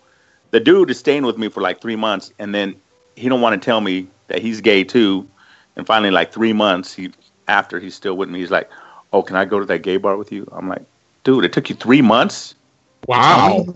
[0.51, 2.75] The dude is staying with me for like three months, and then
[3.17, 5.29] he don't want to tell me that he's gay too.
[5.77, 7.11] And finally, like three months he
[7.49, 8.71] after he's still with me, he's like,
[9.13, 10.85] "Oh, can I go to that gay bar with you?" I'm like,
[11.25, 12.55] "Dude, it took you three months."
[13.09, 13.67] Wow.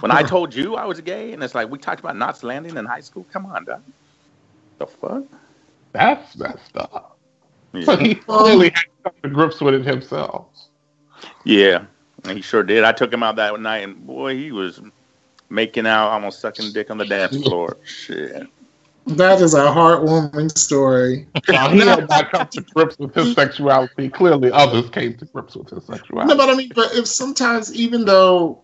[0.00, 2.76] When I told you I was gay, and it's like we talked about Knots Landing
[2.76, 3.26] in high school.
[3.32, 3.82] Come on, dog.
[4.78, 5.24] The fuck?
[5.92, 7.16] That's messed up.
[7.84, 10.46] So he clearly had to come to grips with it himself.
[11.44, 11.86] yeah.
[12.26, 12.84] He sure did.
[12.84, 14.80] I took him out that night, and boy, he was
[15.50, 17.76] making out, almost sucking dick on the dance floor.
[17.84, 18.46] Shit.
[19.06, 21.26] That is a heartwarming story.
[21.46, 25.54] While he had not come to grips with his sexuality, clearly others came to grips
[25.54, 26.30] with his sexuality.
[26.30, 28.62] No, but I mean, but if sometimes even though,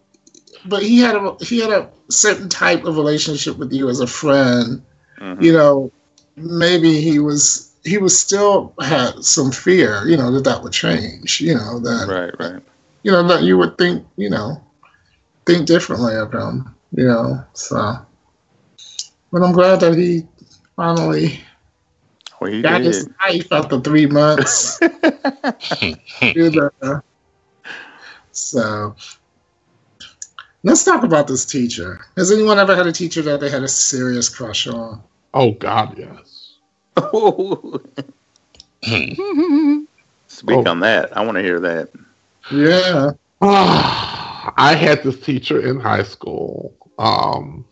[0.64, 4.06] but he had a he had a certain type of relationship with you as a
[4.06, 4.82] friend.
[5.20, 5.42] Mhm.
[5.42, 5.90] You know,
[6.36, 10.06] maybe he was he was still had some fear.
[10.06, 11.40] You know that that would change.
[11.40, 12.62] You know that Right, right.
[13.02, 14.60] you know that you would think you know
[15.46, 16.74] think differently of him.
[16.92, 17.98] You know, so.
[19.32, 20.26] But I'm glad that he
[20.76, 21.40] finally
[22.40, 23.14] Well, he got his did.
[23.20, 24.78] life after three months.
[28.32, 28.94] So
[30.62, 32.00] let's talk about this teacher.
[32.16, 35.02] Has anyone ever had a teacher that they had a serious crush on?
[35.34, 36.54] Oh God, yes.
[40.28, 40.70] Speak Oh.
[40.70, 41.16] on that.
[41.16, 41.90] I want to hear that.
[42.50, 43.10] Yeah.
[43.42, 46.74] I had this teacher in high school.
[46.98, 47.64] Um,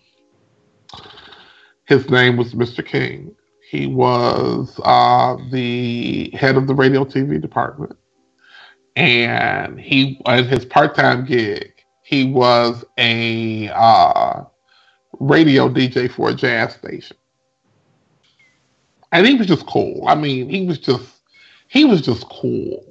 [1.87, 2.85] his name was Mr.
[2.85, 3.35] King.
[3.71, 7.97] He was uh, the head of the radio TV department,
[8.97, 11.73] and he in his part-time gig
[12.09, 14.43] he was a uh,
[15.21, 17.19] radio DJ for a jazz station,
[19.13, 20.09] and he was just cool.
[20.09, 21.07] I mean, he was just
[21.67, 22.83] he was just cool.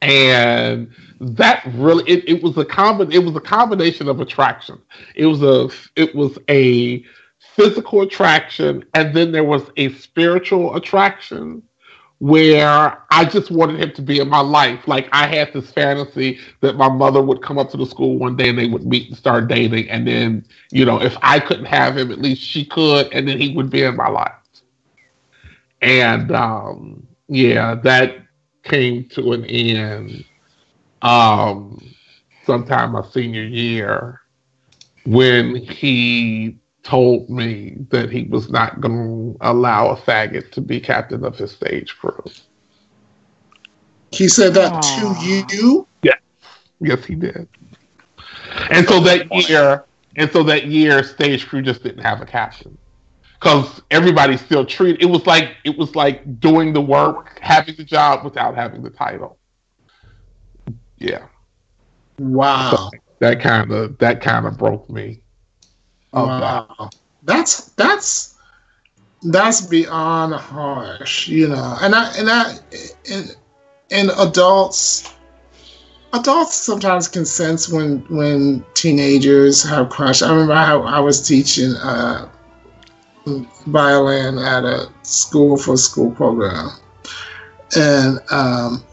[0.00, 4.80] And that really it, it was a combi- it was a combination of attraction.
[5.16, 7.04] It was a it was a
[7.40, 11.64] physical attraction and then there was a spiritual attraction
[12.20, 14.88] where I just wanted him to be in my life.
[14.88, 18.36] Like I had this fantasy that my mother would come up to the school one
[18.36, 19.88] day and they would meet and start dating.
[19.88, 23.40] And then, you know, if I couldn't have him, at least she could, and then
[23.40, 24.32] he would be in my life.
[25.80, 28.16] And um, yeah, that
[28.64, 30.24] came to an end
[31.02, 31.80] um,
[32.44, 34.20] sometime my senior year
[35.04, 40.80] when he told me that he was not going to allow a faggot to be
[40.80, 42.24] captain of his stage crew.
[44.10, 44.80] He said that Aw.
[44.80, 45.86] to you.
[46.80, 47.46] Yes, he did.
[48.70, 49.84] And so that year,
[50.16, 52.78] and so that year, stage crew just didn't have a captain
[53.38, 55.02] because everybody still treated.
[55.02, 58.90] It was like it was like doing the work, having the job without having the
[58.90, 59.38] title.
[60.96, 61.26] Yeah,
[62.18, 62.90] Wow.
[63.20, 65.22] that kind of that kind of broke me.
[66.12, 66.90] Oh, wow.
[67.22, 68.34] That's that's
[69.22, 71.76] that's beyond harsh, you know.
[71.80, 72.58] And I and I
[73.10, 73.36] and
[73.90, 75.12] and adults
[76.12, 80.22] adults sometimes can sense when when teenagers have crush.
[80.22, 82.28] I remember how I was teaching uh,
[83.66, 86.70] violin at a school for school program,
[87.76, 88.84] and um,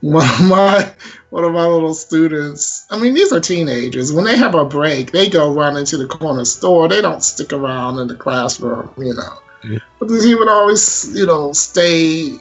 [0.00, 0.94] one of my
[1.34, 2.86] one of my little students.
[2.90, 4.12] I mean, these are teenagers.
[4.12, 6.86] When they have a break, they go run into the corner store.
[6.86, 9.42] They don't stick around in the classroom, you know.
[9.64, 9.80] Yeah.
[9.98, 12.38] But he would always, you know, stay.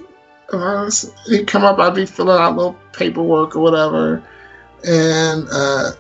[1.25, 1.79] He'd come up.
[1.79, 4.23] I'd be filling out little paperwork or whatever,
[4.87, 5.93] and uh,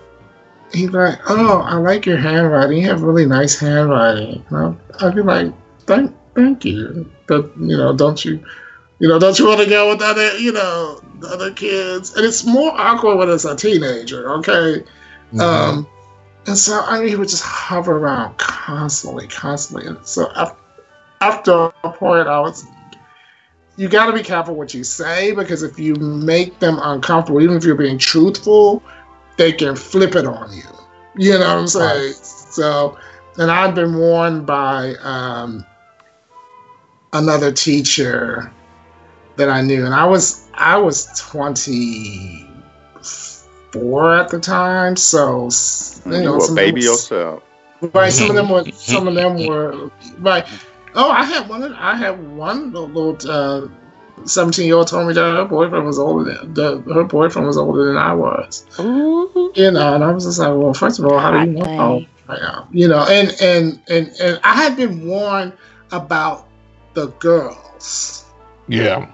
[0.71, 2.77] he'd be like, "Oh, I like your handwriting.
[2.77, 5.51] You have really nice handwriting." And I'd, I'd be like,
[5.87, 8.45] "Thank, thank you." But you know, don't you,
[9.03, 12.15] you know, don't you want to go with other, you know, other kids?
[12.15, 14.81] And it's more awkward when it's a teenager, okay?
[15.41, 15.85] Um,
[16.47, 19.87] and so I mean, he would just hover around constantly, constantly.
[19.87, 20.55] And so af-
[21.19, 22.65] after a point, I was,
[23.75, 27.57] you got to be careful what you say because if you make them uncomfortable, even
[27.57, 28.81] if you're being truthful,
[29.35, 30.63] they can flip it on you.
[31.17, 32.13] You know what I'm saying?
[32.13, 32.97] So,
[33.37, 35.65] and I've been warned by um,
[37.11, 38.52] another teacher
[39.37, 45.49] that I knew, and I was I was 24 at the time, so
[46.05, 47.43] you You know, were a baby people- yourself.
[47.93, 50.45] Right, some of them were some of them were right.
[50.95, 51.73] Oh, I had one.
[51.73, 53.67] I had one little uh,
[54.25, 57.97] seventeen-year-old told me that her boyfriend was older than the, her boyfriend was older than
[57.97, 58.65] I was.
[58.79, 59.51] Ooh.
[59.55, 62.05] You know, and I was just like, well, first of all, how do you know?
[62.27, 65.51] Hot Yeah, you know, and and and and I had been warned
[65.91, 66.47] about
[66.93, 68.23] the girls.
[68.69, 69.11] Yeah.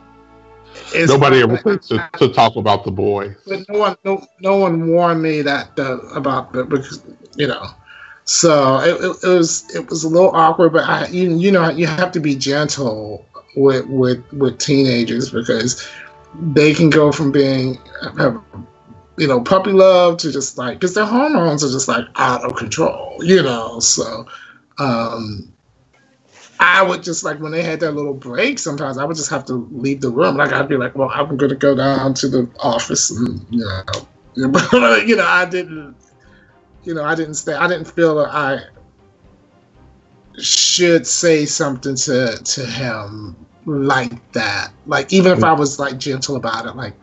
[0.94, 3.36] It's Nobody ever to, to talk about the boy.
[3.46, 7.04] but no one, no, no one warned me that the, about the because
[7.36, 7.66] you know.
[8.26, 11.70] So it, it, it was it was a little awkward, but I you, you know
[11.70, 13.26] you have to be gentle
[13.56, 15.88] with with with teenagers because
[16.54, 17.80] they can go from being
[19.18, 22.56] you know puppy love to just like because their hormones are just like out of
[22.56, 23.80] control, you know.
[23.80, 24.28] So
[24.78, 25.52] um,
[26.60, 28.60] I would just like when they had their little break.
[28.60, 30.36] Sometimes I would just have to leave the room.
[30.36, 33.60] Like I'd be like, "Well, I'm going to go down to the office," and you
[33.60, 33.84] know,
[35.06, 35.96] you know, I didn't,
[36.84, 37.54] you know, I didn't stay.
[37.54, 38.60] I didn't feel that I
[40.38, 43.36] should say something to to him
[43.66, 44.72] like that.
[44.86, 46.96] Like even if I was like gentle about it, like,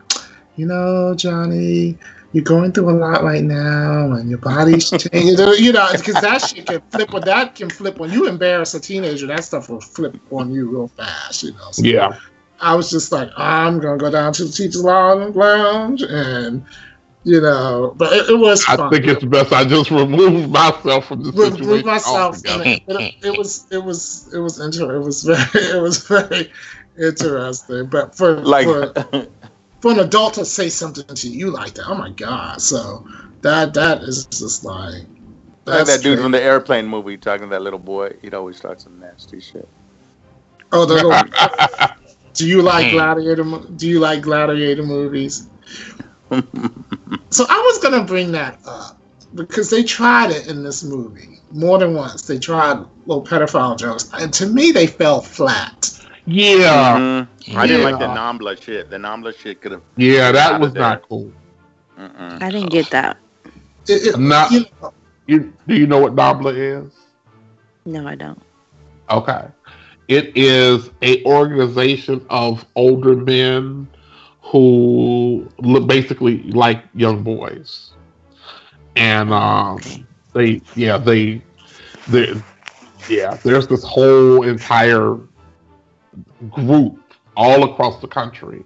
[0.55, 1.97] you know, Johnny.
[2.37, 5.39] You're going through a lot right now, and your body's changing.
[5.57, 7.11] You know, because that shit can flip.
[7.11, 10.69] When that can flip when you embarrass a teenager, that stuff will flip on you
[10.69, 11.41] real fast.
[11.41, 11.71] You know.
[11.71, 12.19] So Yeah.
[12.61, 16.63] I was just like, I'm gonna go down to the teachers' lounge, lounge and
[17.23, 18.91] you know, but it, it was I fun.
[18.91, 22.37] think it's best I just remove myself from the Remove situation myself.
[22.45, 22.83] it.
[22.87, 26.51] It, it was, it was, it was inter- It was very, it was very
[27.01, 27.87] interesting.
[27.87, 29.27] But for Like, for,
[29.81, 32.61] for an adult to say something to you like that, oh my god!
[32.61, 33.05] So
[33.41, 35.03] that that is just like
[35.65, 36.23] like that dude crazy.
[36.23, 38.15] from the airplane movie talking to that little boy.
[38.21, 39.67] He'd always talk some nasty shit.
[40.71, 41.13] Oh, the little,
[42.33, 42.91] do you like Hmm.
[42.91, 43.43] gladiator?
[43.75, 45.47] Do you like gladiator movies?
[47.29, 48.97] So I was gonna bring that up
[49.35, 52.23] because they tried it in this movie more than once.
[52.23, 55.91] They tried little pedophile jokes, and to me, they fell flat.
[56.27, 56.97] Yeah.
[56.97, 57.27] Mhm.
[57.57, 58.15] I didn't like the Yeah.
[58.15, 58.89] Nambla shit.
[58.89, 59.81] The Nambla shit could have.
[59.95, 60.81] Yeah, Out that of was there.
[60.81, 61.31] not cool.
[61.97, 62.41] Mm-mm.
[62.41, 63.17] I didn't get that.
[63.87, 64.65] It, it, Not- you
[65.27, 66.93] You do you know what Nabla is?
[67.85, 68.41] No, I don't.
[69.09, 69.45] Okay.
[70.07, 73.87] It is a organization of older men
[74.41, 77.91] who look basically like young boys.
[78.95, 79.79] And um
[80.33, 81.41] they yeah, they
[82.07, 82.33] they
[83.09, 85.17] yeah, there's this whole entire
[86.51, 88.63] group all across the country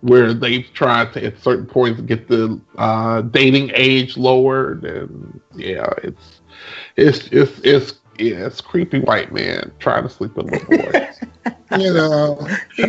[0.00, 5.88] where they've tried to at certain points get the uh, dating age lowered and yeah
[6.02, 6.40] it's
[6.96, 11.20] it's it's it's yeah, it's creepy white man trying to sleep with little boys.
[11.78, 12.38] you know,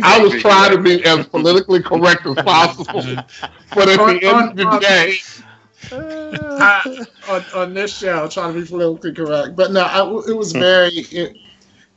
[0.02, 3.02] I was trying to be as politically correct as possible,
[3.74, 5.18] but at the end of the day,
[5.92, 10.52] I, on, on this show, trying to be politically correct, but no, I, it was
[10.52, 11.36] very, it,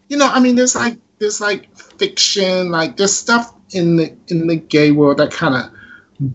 [0.10, 4.48] you know, I mean, there's like there's like fiction, like there's stuff in the in
[4.48, 5.72] the gay world that kind of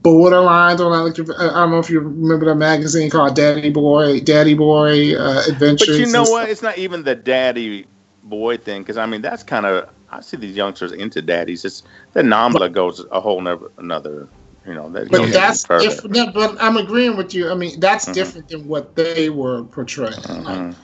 [0.00, 1.04] borderlines on.
[1.04, 5.42] Like, I don't know if you remember the magazine called Daddy Boy, Daddy Boy uh,
[5.48, 5.88] Adventures.
[5.88, 6.48] But you know what?
[6.48, 7.86] It's not even the daddy
[8.22, 11.64] boy thing because I mean that's kind of I see these youngsters into daddies.
[11.64, 11.82] It's
[12.12, 14.28] the Nambla goes a whole nother another.
[14.64, 15.10] You know that.
[15.10, 16.34] But that's different.
[16.34, 17.50] But I'm agreeing with you.
[17.50, 18.14] I mean, that's Mhm.
[18.14, 20.12] different than what they were portraying.
[20.26, 20.76] Like, Mhm.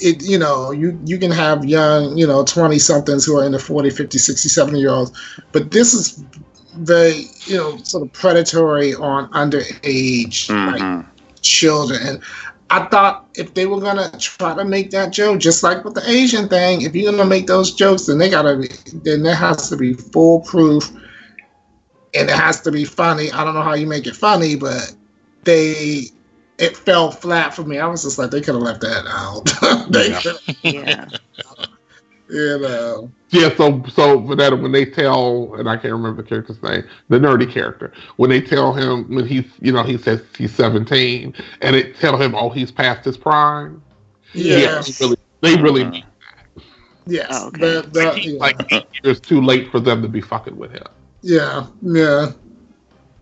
[0.00, 3.52] It you know you you can have young you know 20 somethings who are in
[3.52, 5.12] the 40 50 60 70 year olds
[5.52, 6.22] but this is
[6.76, 11.06] very you know sort of predatory on underage like Mhm.
[11.42, 12.20] children and
[12.70, 16.08] i thought if they were gonna try to make that joke just like with the
[16.10, 18.68] asian thing if you're gonna make those jokes then they gotta be
[19.04, 20.90] then there has to be foolproof
[22.14, 24.94] and it has to be funny i don't know how you make it funny but
[25.44, 26.04] they
[26.58, 27.78] it fell flat for me.
[27.78, 29.44] I was just like, they could have left that out.
[29.90, 30.22] they Yeah.
[30.62, 31.08] Yeah.
[32.28, 33.10] you know.
[33.30, 33.54] yeah.
[33.56, 37.50] So so Vanetta, when they tell, and I can't remember the character's name, the nerdy
[37.50, 41.92] character, when they tell him when he's you know he says he's seventeen, and they
[41.92, 43.82] tell him oh he's past his prime.
[44.32, 44.82] Yeah.
[44.82, 46.04] they really, they really Mhm.
[47.06, 47.28] Yes.
[47.30, 47.60] Oh, okay.
[47.60, 48.38] The- the- he's yeah.
[48.40, 50.82] like eight years too late for them to be fucking with him.
[51.22, 51.66] yeah.
[51.82, 52.32] Yeah.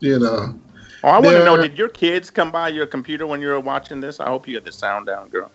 [0.00, 0.58] You know.
[1.04, 3.60] Oh, I want to know: Did your kids come by your computer when you were
[3.60, 4.20] watching this?
[4.20, 5.50] I hope you had the sound down, girl.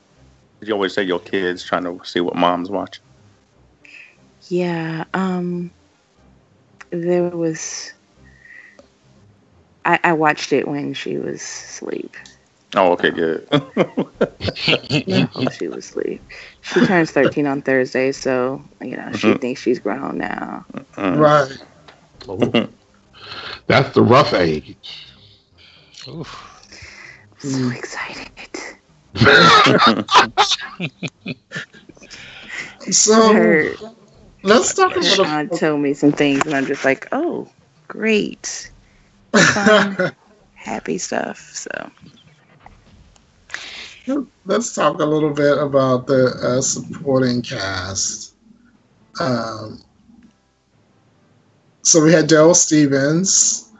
[0.61, 3.03] You always say your kids trying to see what mom's watching.
[4.47, 5.05] Yeah.
[5.15, 5.71] Um.
[6.91, 7.93] There was.
[9.85, 12.15] I, I watched it when she was asleep.
[12.75, 13.47] Oh, okay, good.
[15.35, 16.21] Oh, she was asleep.
[16.61, 19.41] She turns 13 on Thursday, so you know she Mhm.
[19.41, 20.63] thinks she's grown now.
[20.95, 21.17] Mm.
[21.19, 22.67] Right.
[23.65, 24.77] That's the rough age.
[26.07, 26.55] Oof.
[27.43, 28.25] I'm so excited.
[32.91, 33.75] So Her
[34.43, 35.25] Let's talk a little.
[35.25, 37.49] Sean told me some things, and I'm just like, oh,
[37.87, 38.71] great,
[39.33, 40.15] fun,
[40.55, 41.39] happy stuff.
[41.53, 41.91] So
[44.45, 48.33] Let's talk a little bit about the uh, supporting cast.
[49.19, 49.83] Um,
[51.83, 53.71] so we had Darryl Stephens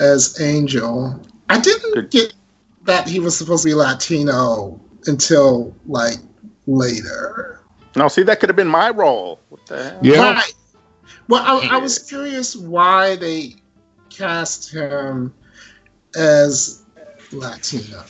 [0.00, 1.20] as Angel.
[1.48, 2.10] I didn't Good.
[2.10, 2.34] get
[2.84, 6.18] that he was supposed to be Latino until like
[6.66, 7.60] later.
[7.96, 9.40] No, see, that could have been my role.
[9.48, 9.98] What the hell?
[10.02, 10.32] Yeah.
[10.32, 10.52] Right.
[11.28, 13.56] Well, I, I was curious why they
[14.10, 15.34] cast him
[16.16, 16.82] as
[17.32, 18.04] Latino.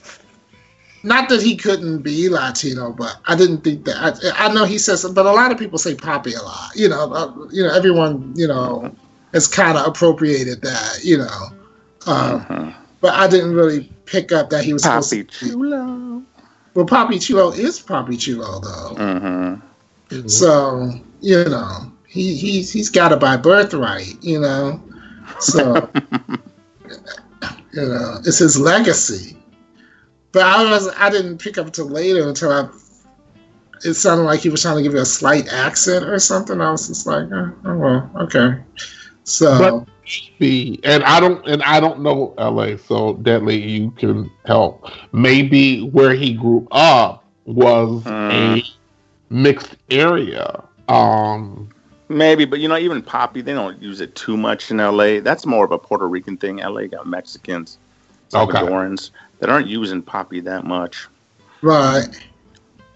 [1.03, 3.97] Not that he couldn't be Latino, but I didn't think that.
[4.37, 6.71] I, I know he says, but a lot of people say Poppy a lot.
[6.75, 8.93] You know, uh, you know, everyone, you know,
[9.33, 10.99] has kind of appropriated that.
[11.05, 11.47] You know,
[12.07, 12.75] um, Mhm.
[13.01, 15.51] But I didn't really pick up that he was supposed Poppy to.
[15.51, 16.23] Chulo.
[16.75, 18.95] well, Poppy Chulo is Poppy Chulo though.
[18.97, 20.29] Mm-hmm.
[20.29, 24.23] So you know, he he's he's got it by birthright.
[24.23, 24.83] You know,
[25.41, 25.91] so
[27.73, 29.37] you know, it's his legacy.
[30.33, 32.69] But I was I didn't pick up until later until I.
[33.85, 36.61] It sounded like he was trying to give you a slight accent or something.
[36.63, 38.63] I was just like, oh, oh well, okay.
[39.25, 39.87] So
[40.39, 44.87] be and I don't and I don't know LA, so Deadlee, you can help.
[45.13, 48.33] Maybe where he grew up was Mm.
[48.33, 48.65] a
[49.35, 50.63] mixed area.
[50.89, 51.69] Um
[52.09, 55.19] Maybe, but you know, even Poppy, they don't use it too much in LA.
[55.21, 56.59] That's more of a Puerto Rican thing.
[56.59, 57.79] LA got Mexicans,
[58.33, 58.59] Okay.
[58.59, 61.09] Salvadorans that aren't using Poppy that much.
[61.63, 62.07] right,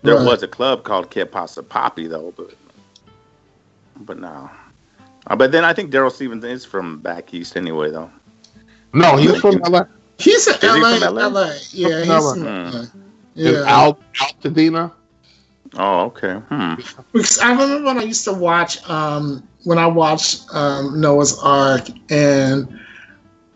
[0.02, 0.24] There Right.
[0.24, 2.54] was a club called Que Pasa Poppy though, but
[4.06, 4.48] but no.
[5.26, 8.10] Uh, but then I think Darryl Stephens is from back east anyway, though.
[8.92, 9.84] no, he's from LA.
[10.18, 11.26] he's in LA, from LA?
[11.28, 11.52] LA.
[11.70, 12.34] Yeah, From he's LA.
[12.34, 12.44] from.
[12.44, 12.80] LA.
[12.80, 12.92] Is
[13.34, 13.64] Yeah.
[13.66, 14.92] Al Altadena.
[15.78, 16.34] Oh, okay.
[16.48, 16.74] Hmm.
[17.12, 21.86] Because I remember when I used to watch um, when I watched um, Noah's Arc,
[22.10, 22.80] and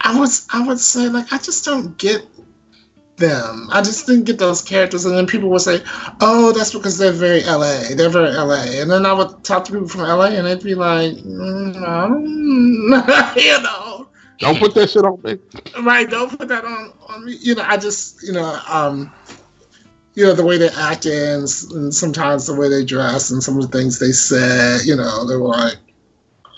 [0.00, 2.24] I was I would say like I just don't get
[3.16, 3.68] them.
[3.70, 5.82] I just didn't get those characters, and then people would say,
[6.20, 7.94] "Oh, that's because they're very LA.
[7.94, 10.74] They're very LA." And then I would talk to people from LA, and they'd be
[10.74, 14.08] like, mm, "No," you know,
[14.38, 15.38] Don't put that shit on me.
[15.82, 16.08] right?
[16.08, 17.36] Don't put that on on me.
[17.40, 19.12] You know, I just you know um.
[20.16, 23.56] You know the way they act and, and sometimes the way they dress and some
[23.58, 24.82] of the things they said.
[24.84, 25.76] You know they were like,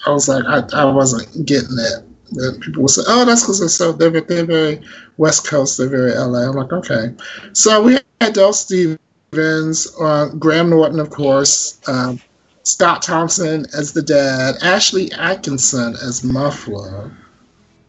[0.07, 2.06] I was like, I, I wasn't getting it.
[2.33, 4.81] And people will say, "Oh, that's because they're so they're, they're very
[5.17, 7.15] West Coast, they're very LA." I'm like, okay.
[7.53, 12.21] So we had Darryl Stephens, uh, Graham Norton, of course, um,
[12.65, 17.17] Scott Thompson as the dad, Ashlie Atkinson as Muffler.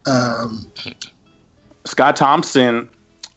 [0.06, 0.70] Um,
[1.84, 2.88] Scott Thompson,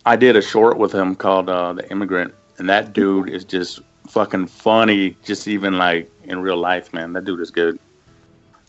[0.05, 3.79] I did a short with him called uh, "The Immigrant," and that dude is just
[4.07, 5.17] fucking funny.
[5.23, 7.79] Just even like in real life, man, that dude is good.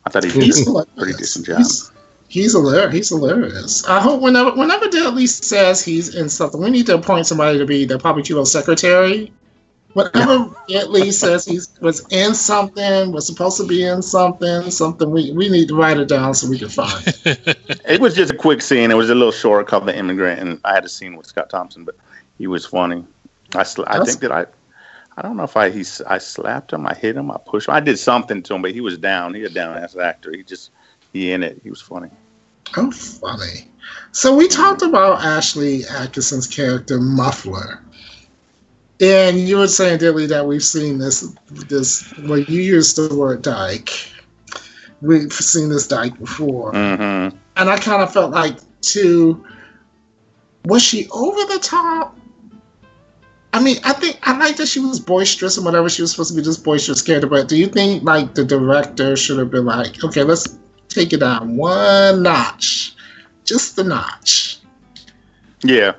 [0.06, 1.58] I thought he did a pretty decent job.
[1.58, 1.91] He's,
[2.32, 2.94] he's hilarious.
[2.94, 3.86] He's hilarious.
[3.86, 7.66] I hope whenever whenever Deadlee says he's in something, we need to appoint somebody to
[7.66, 9.32] be the Poppy Chulo secretary.
[9.92, 15.32] Whenever Deadlee says he was in something, was supposed to be in something, something we,
[15.32, 17.58] we need to write it down so we can find it.
[17.84, 18.90] It was just a quick scene.
[18.90, 21.50] It was a little short called "The Immigrant," and I had a scene with Scott
[21.50, 21.96] Thompson, but
[22.38, 23.04] he was funny.
[23.54, 24.46] I sl- I think that I,
[25.18, 27.74] I don't know if I he I slapped him, I hit him, I pushed him,
[27.74, 29.34] I did something to him, but he was down.
[29.34, 30.30] He was down as an actor.
[30.30, 30.70] He just
[31.12, 31.60] he in it.
[31.62, 32.08] He was funny.
[32.76, 33.68] Oh, funny.
[34.12, 37.82] So we talked about Ashlie Atkinson's character Muffler,
[39.00, 41.34] and you were saying, Deadlee, that we've seen this.
[41.50, 43.90] This well, you used the word dyke.
[45.00, 47.36] We've seen this dyke before, Mm-hmm.
[47.56, 49.44] and I kind of felt like too.
[50.66, 52.16] Was she over the top?
[53.54, 56.30] I mean, I think I like that she was boisterous and whatever she was supposed
[56.30, 57.26] to be, just boisterous character.
[57.26, 60.58] But do you think like the director should have been like, okay, let's
[60.94, 62.94] take it down one notch,
[63.44, 64.58] just a notch?
[65.64, 65.92] Yeah.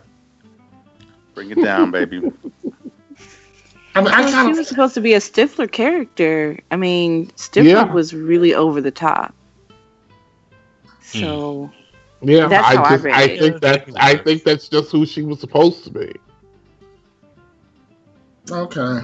[1.36, 2.18] Bring it down, baby.
[3.96, 6.60] I mean, I Well, kind she was supposed to be a Stifler character.
[6.72, 7.94] I mean, Stifler Yeah.
[7.94, 9.34] was really over the top.
[11.12, 11.20] Hmm.
[11.20, 11.72] So
[12.22, 13.40] Yeah, That's I how I just read I it.
[13.40, 16.12] think that I think that's just who she was supposed to be.
[18.48, 18.54] Hmm.
[18.54, 19.00] okay.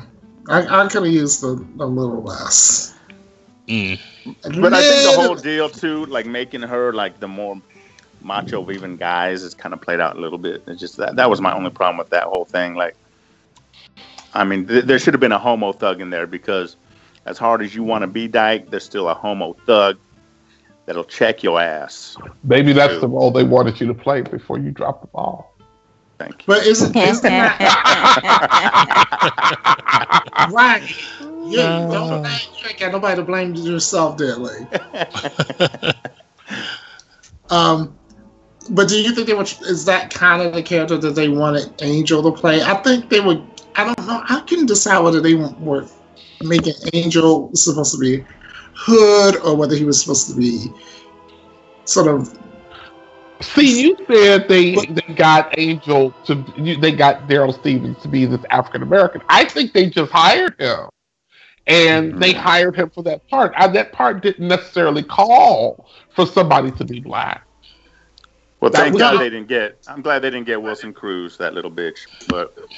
[0.48, 2.96] I, I could have used a, a little less.
[3.70, 3.99] Mm.
[4.59, 7.61] But I think the whole deal too, like making her like the more
[8.22, 10.63] macho of even guys, is kind of played out a little bit.
[10.67, 12.74] It's just that that was my only problem with that whole thing.
[12.74, 12.95] Like,
[14.34, 16.78] I mean, th- there should have been a homo thug in there because,
[17.26, 19.99] as hard as you want to be dyke, there's still a homo thug
[20.88, 22.17] that'll check your ass.
[22.43, 25.55] Maybe that's the role they wanted you to play before you drop the ball.
[26.17, 26.45] Thank you.
[26.47, 27.59] But isn't, isn't that
[30.51, 30.84] right?
[31.50, 35.95] You, ain't- don't, blame- you ain't got nobody to blame yourself, Deadlee.
[37.52, 37.97] Um,
[38.70, 39.52] but do you think they would?
[39.64, 42.62] Is that kind of the character that they wanted Angel to play?
[42.62, 43.43] I think they would.
[43.76, 44.22] I don't know.
[44.30, 45.88] I couldn't decide whether they were
[46.43, 48.24] making Angel supposed to be
[48.76, 50.68] hood or whether he was supposed to be
[51.86, 52.38] sort of.
[53.41, 58.26] See, you said they they got Angel to you- they got Darryl Stephens to be
[58.26, 59.22] this African American.
[59.30, 60.89] I think they just hired him,
[61.68, 62.20] and mm-hmm.
[62.20, 63.53] they hired him for that part.
[63.55, 67.45] I, that part didn't necessarily call for somebody to be black.
[68.62, 69.80] Well, That thank was- God they didn't get.
[69.88, 71.99] I'm glad they didn't get Wilson Cruz, that little bitch.
[72.28, 72.53] But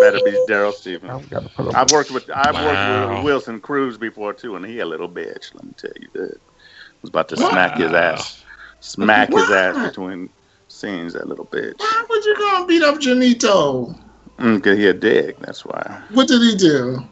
[0.00, 1.26] better be Darryl Stephens.
[1.26, 4.78] gotta put him- I've worked with I've worked with Wilson Cruz before too, and he
[4.80, 5.54] a little bitch.
[5.54, 6.36] Let me tell you that.
[6.38, 8.44] I Was about to smack his ass,
[8.78, 10.28] smack his ass between
[10.68, 11.14] scenes.
[11.14, 11.74] That little bitch.
[11.78, 13.98] Why would you go and beat up Janito?
[14.38, 15.38] Mm, Cause he a dick.
[15.40, 16.02] That's why.
[16.10, 17.04] What did he do?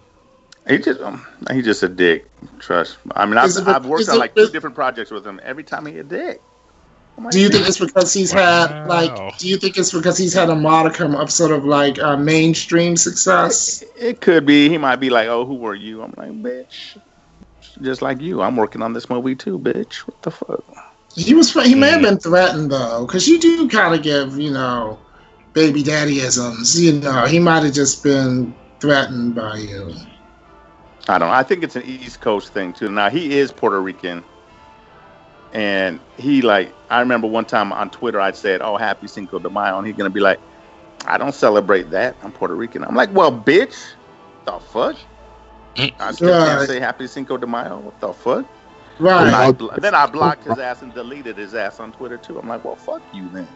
[0.68, 2.28] He just um, he just a dick.
[2.58, 2.98] Trust.
[3.12, 5.40] I mean, I've, it- I've worked on it- like two is- different projects with him.
[5.42, 6.40] Every time he a dick.
[7.18, 9.36] Like, Do you think it's because he's had like?
[9.38, 12.96] Do you think it's because he's had a modicum of sort of like uh, mainstream
[12.96, 13.84] success?
[13.98, 14.70] It could be.
[14.70, 16.98] He might be like, "Oh, who are you?" I'm like, "Bitch,
[17.82, 18.40] just like you.
[18.40, 19.96] I'm working on this movie too, bitch.
[19.98, 20.64] What the fuck?"
[21.14, 21.52] He was.
[21.52, 24.98] He may have been threatened though, because you do kind of give you know,
[25.52, 26.78] baby daddyisms.
[26.78, 29.94] You know, he might have just been threatened by you.
[31.08, 31.34] I don't know.
[31.34, 32.88] I think it's an East Coast thing too.
[32.90, 34.22] Now he is Puerto Rican,
[35.52, 39.50] and he like I remember one time on Twitter I said, "Oh, Happy Cinco de
[39.50, 40.40] Mayo," and he's gonna be like,
[41.06, 42.16] "I don't celebrate that.
[42.22, 43.76] I'm Puerto Rican." I'm like, "Well, bitch,
[44.44, 44.96] the fuck."
[45.98, 46.46] I still Right.
[46.48, 47.78] can't say Happy Cinco de Mayo.
[47.78, 48.44] What the fuck?
[48.98, 49.32] Right.
[49.32, 52.38] I then I blocked his ass and deleted his ass on Twitter too.
[52.38, 53.48] I'm like, well, fuck you then.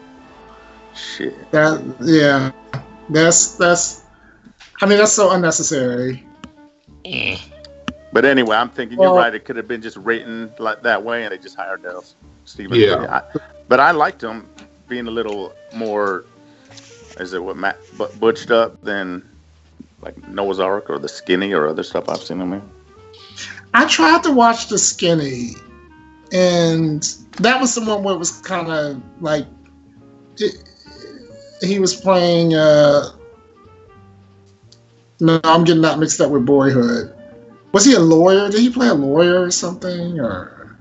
[0.95, 1.51] Shit.
[1.51, 2.51] That yeah,
[3.09, 4.03] that's that's.
[4.81, 6.25] I mean, that's so unnecessary.
[7.05, 7.37] Eh.
[8.11, 9.35] But anyway, I'm thinking Well- you're right.
[9.35, 12.13] It could have been just written like that way, and they just hired Darryl
[12.45, 12.77] Stephens.
[12.79, 13.21] Yeah.
[13.35, 14.47] I, but I liked him
[14.87, 16.25] being a little more.
[17.19, 19.27] Is it what Matt bu- butched up than
[20.01, 22.61] like Noah's Arc or the Skinny or other stuff I've seen him in?
[23.73, 25.51] I tried to watch the Skinny,
[26.31, 27.03] and
[27.37, 29.45] that was the one where it was kind of like
[30.37, 30.55] it,
[31.65, 32.53] he was playing.
[32.53, 33.09] Uh,
[35.19, 37.13] no, I'm getting that mixed up with Boyhood.
[37.71, 38.49] Was he a lawyer?
[38.49, 40.19] Did he play a lawyer or something?
[40.19, 40.77] Or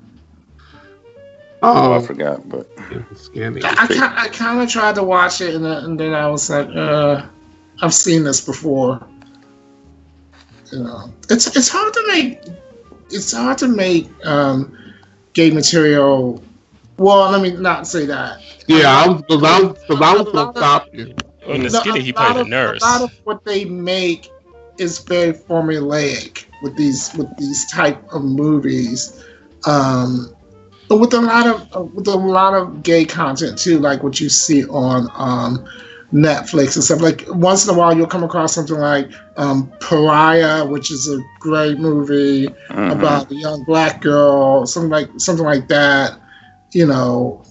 [1.63, 2.47] Oh, I Oh, forgot.
[2.49, 2.71] But
[3.17, 3.63] skinny.
[3.65, 6.69] I, I kind of tried to watch it, and then, and then I was like,
[6.69, 7.27] uh,
[7.81, 9.05] I've seen this before.
[10.71, 12.43] You know, it's it's hard to make
[13.11, 14.77] it's hard to make um,
[15.33, 16.44] gay material.
[16.97, 18.41] Well, let me not say that.
[18.67, 21.15] Yeah, I was because I was because I was gonna stop you.
[21.47, 22.83] In the No, skinny, he played a of- nurse.
[22.83, 24.31] A lot of what they make
[24.79, 29.23] is very formulaic with these with these type of movies,
[29.67, 30.35] um,
[30.89, 34.21] but with a lot of uh, with a lot of gay content too, like what
[34.21, 35.65] you see on um,
[36.13, 37.01] Netflix and stuff.
[37.01, 41.19] Like once in a while, you'll come across something like um, Pariah, which is a
[41.41, 42.93] great movie mhm.
[42.93, 46.19] about a young black girl, something like something like that.
[46.75, 47.45] You know,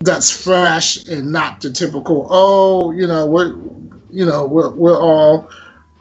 [0.00, 2.26] that's fresh and not the typical.
[2.30, 3.54] Oh, you know, we're
[4.10, 5.50] you know we're we're all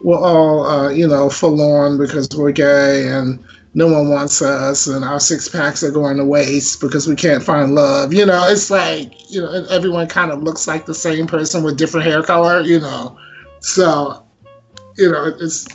[0.02, 3.44] we're all uh, you know forlorn because we're gay and
[3.74, 7.44] no one wants us and our six packs are going to waste because we can't
[7.44, 8.14] find love.
[8.14, 11.78] You know, it's like you know everyone kind of looks like the same person with
[11.78, 12.62] different hair color.
[12.62, 13.18] You know,
[13.60, 14.26] so
[14.98, 15.68] you know it's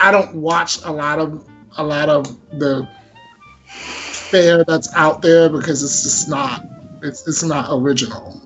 [0.00, 2.26] I don't watch a lot of a lot of
[2.58, 2.88] the
[4.24, 6.64] fare that's out there because it's just not
[7.02, 8.40] it's it's not original.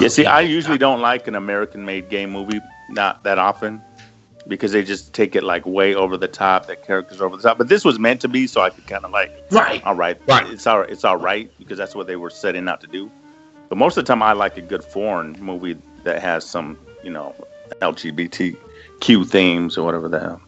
[0.00, 2.60] Yeah, see, I usually don't like an American-made gay movie,
[2.90, 3.80] not that often,
[4.48, 6.66] because they just take it like way over the top.
[6.66, 7.58] That characters over the top.
[7.58, 9.80] But this was meant to be, so I could kind of like, Right.
[9.86, 10.48] all right, Right.
[10.50, 13.08] it's all it's all right because that's what they were setting out to do.
[13.68, 17.10] But most of the time, I like a good foreign movie that has some, you
[17.10, 17.32] know,
[17.80, 20.40] LGBTQ themes or whatever the hell.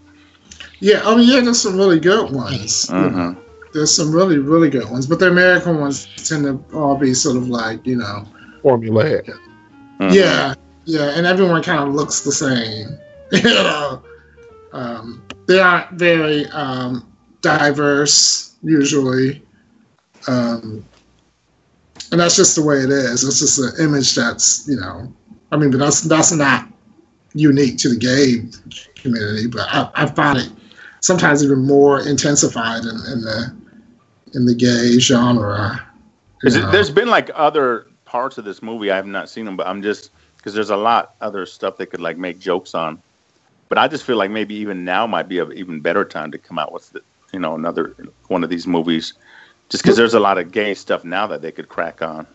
[0.80, 2.88] Yeah, I mean, yeah, there's some really good ones.
[2.90, 3.08] you know.
[3.10, 3.36] Mhm.
[3.76, 7.36] There's some really, really good ones, but the American ones tend to all be sort
[7.36, 8.26] of like, you know,
[8.62, 9.28] Formulaic.
[10.00, 10.14] Mhm.
[10.14, 10.54] yeah,
[10.86, 12.98] yeah, and everyone kind of looks the same.
[13.32, 14.02] you know,
[14.72, 17.06] um, they aren't very um,
[17.42, 19.42] diverse usually,
[20.26, 20.82] um,
[22.12, 23.24] and that's just the way it is.
[23.24, 25.12] It's just an image that's, you know,
[25.52, 26.66] I mean, but that's that's not
[27.34, 28.48] unique to the gay
[28.94, 30.50] community, but I, I find it
[31.00, 33.65] sometimes even more intensified in, in the
[34.34, 35.86] in the gay genre.
[36.42, 39.56] you it, there's been like other parts of this movie I have not seen them,
[39.56, 43.02] but I'm just because there's a lot other stuff they could like make jokes on.
[43.68, 46.38] But I just feel like maybe even now might be an even better time to
[46.38, 47.02] come out with, the,
[47.32, 47.96] you know, another
[48.28, 49.14] one of these movies,
[49.68, 52.26] just because there's a lot of gay stuff now that they could crack on.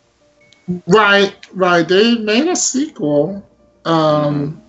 [0.88, 1.88] Right, right.
[1.88, 3.48] They made a sequel.
[3.86, 4.62] Um,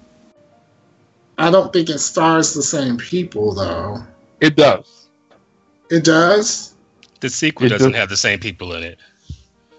[1.37, 4.07] I don't think it stars the same people though.
[4.41, 5.09] It does.
[5.91, 6.72] It does.
[7.23, 8.99] The sequel It doesn't does- have the same people in it.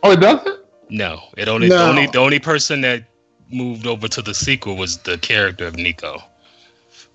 [0.01, 0.61] Oh, it doesn't.
[0.89, 1.77] No, it only No.
[1.77, 3.03] the only the only person that
[3.51, 6.21] moved over to the sequel was the character of Nico.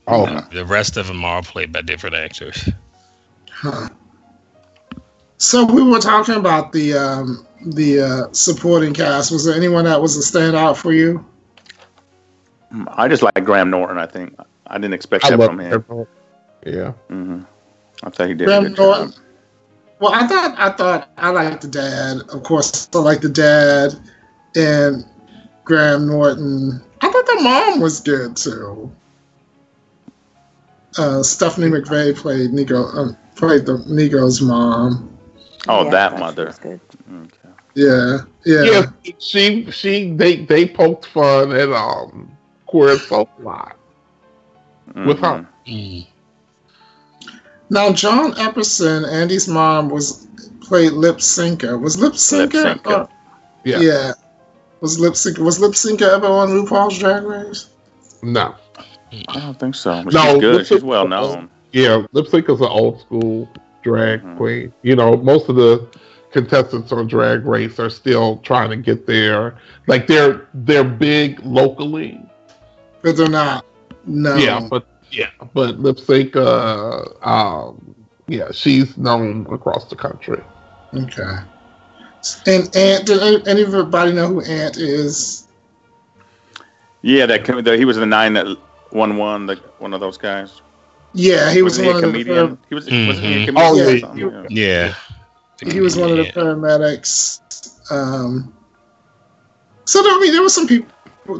[0.07, 2.69] Oh, The rest of them are all played by different actors.
[3.51, 3.89] Huh.
[5.39, 9.31] So we were talking about the um, the uh, supporting cast.
[9.31, 11.25] Was there anyone that was a standout for you?
[12.73, 13.97] Mm, I just like Graham Norton.
[13.99, 14.35] I think
[14.67, 15.85] I didn't expect I that from him.
[15.91, 16.09] it.
[16.75, 16.93] Yeah.
[17.09, 17.41] hmm
[18.03, 19.11] I thought he did a Graham good Norton.
[19.13, 19.21] job.
[20.01, 22.19] Well, I thought I thought I liked the dad.
[22.33, 23.95] Of course, I like the dad
[24.55, 25.05] and
[25.65, 26.81] Graham Norton.
[27.01, 28.91] I thought the mom was good too.
[30.97, 32.87] Uh, Stephanie McVay played Nico.
[32.87, 35.17] Uh, played the Nico's mom.
[35.69, 36.49] Oh, Yeah, that mother.
[36.49, 36.81] Okay.
[37.75, 38.63] Yeah, yeah.
[38.65, 38.83] Yeah,
[39.19, 42.31] she she they they poked fun at um
[42.67, 43.77] queer folk a lot
[45.07, 45.47] with her.
[45.67, 45.67] Mhm.
[45.67, 46.07] Mm.
[47.71, 50.27] Now, John Epperson, Andy's mom, was
[50.61, 51.79] played Lypsinka.
[51.81, 52.81] Was Lypsinka?
[52.87, 53.07] Uh,
[53.65, 53.81] Yeah.
[53.81, 54.13] yeah.
[54.81, 55.39] Was Lypsinka?
[55.39, 57.69] Was Lypsinka ever on RuPaul's Drag Race?
[58.23, 58.55] No.
[59.29, 60.03] I don't think so.
[60.05, 60.55] But No, she's good.
[60.57, 61.49] lip She's well known.
[61.73, 63.49] Yeah, lip sync is an old school
[63.83, 64.37] drag Mhm.
[64.37, 64.73] queen.
[64.83, 65.87] You know, most of the
[66.33, 69.55] contestants on Drag Race are still trying to get there.
[69.87, 72.21] Like they're they're big locally.
[73.03, 73.65] But they're not.
[74.07, 74.35] No.
[74.37, 76.37] Yeah, but yeah, but lip sync.
[76.37, 77.95] Uh, um,
[78.27, 80.43] yeah, she's known across the country.
[80.95, 81.39] Okay.
[82.47, 85.47] And Ant, did anybody know who Ant is?
[87.03, 88.47] Yeah, that, com- the, he was the nine that
[88.91, 90.61] one one, the one of those guys.
[91.15, 92.59] Yeah, he was Wasn't one he of a the comedian?
[92.69, 92.85] He was.
[92.85, 93.47] Wasn't he a Mhm.
[93.47, 93.57] comedian?
[93.57, 94.01] Oh, or yeah.
[94.01, 94.47] something?
[94.51, 94.95] Yeah.
[95.73, 97.41] he was one of the paramedics.
[97.91, 98.53] Um,
[99.85, 100.91] so I mean, there were some people.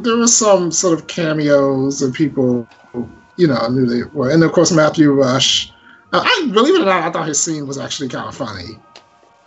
[0.01, 2.67] There were some sort of cameos of people, who,
[3.39, 5.71] you know, I knew they were, and of course Matthew Rush.
[6.11, 8.77] Uh, I believe it or not, I thought his scene was actually kind of funny.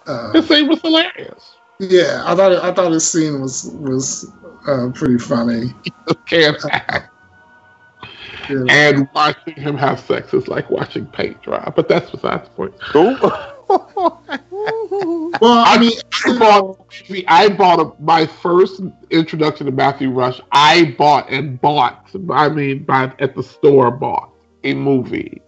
[0.07, 1.57] Uh, His thing was hilarious.
[1.79, 4.31] yeah, I thought it, I thought his scene was was
[4.67, 5.75] uh, pretty funny.
[6.27, 6.57] Can't.
[8.51, 8.65] Yeah.
[8.71, 11.73] And watching him have sex is like watching paint dry.
[11.77, 12.75] But that's besides the point.
[12.93, 13.17] Who?
[15.41, 15.93] Well, I mean,
[16.27, 16.87] I bought,
[17.27, 20.41] I bought a, my first introduction to Matthew Rush.
[20.53, 24.31] I bought and bought, I mean, by, at the store, bought
[24.63, 25.41] a movie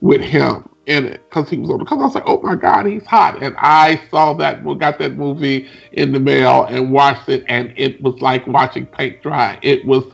[0.00, 1.78] with him in it because he was on.
[1.78, 5.16] Because I was like, oh my god, he's hot, and I saw that, got that
[5.16, 9.58] movie in the mail and watched it, and it was like watching paint dry.
[9.62, 10.04] It was,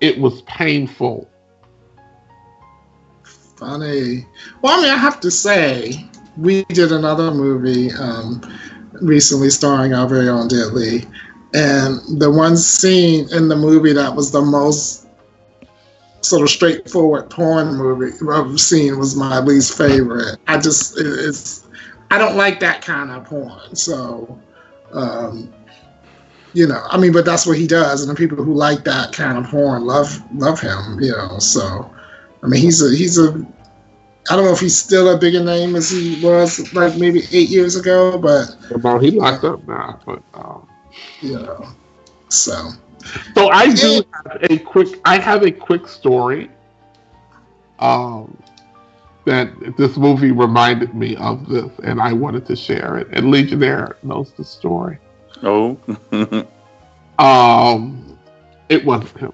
[0.00, 1.30] it was painful.
[3.56, 4.26] Funny.
[4.60, 8.42] Well, I mean, I have to say, we did another movie um,
[9.00, 11.04] recently starring our very own Deadly,
[11.54, 15.06] and the one scene in the movie that was the most
[16.20, 20.38] sort of straightforward porn movie uh, scene was my least favorite.
[20.46, 21.66] I just it, it's
[22.10, 24.40] I don't like that kind of porn, so.
[24.92, 25.52] Um,
[26.56, 29.12] you know, I mean, but that's what he does, and the people who like that
[29.12, 30.98] kind of porn love love him.
[30.98, 31.94] You know, so
[32.42, 33.46] I mean, he's a he's a.
[34.30, 37.48] I don't know if he's still a bigger name as he was like maybe eight
[37.48, 40.22] years ago, but Well, he locked up now, but.
[40.34, 40.68] Um,
[41.20, 41.68] you know,
[42.28, 42.70] so
[43.34, 45.00] So I do have a quick.
[45.04, 46.50] I have a quick story.
[47.78, 48.36] Um,
[49.26, 53.08] that this movie reminded me of this, and I wanted to share it.
[53.12, 54.98] And Legionnaire knows the story.
[55.42, 55.78] oh.
[57.18, 58.18] Um,
[58.68, 59.32] it wasn't him.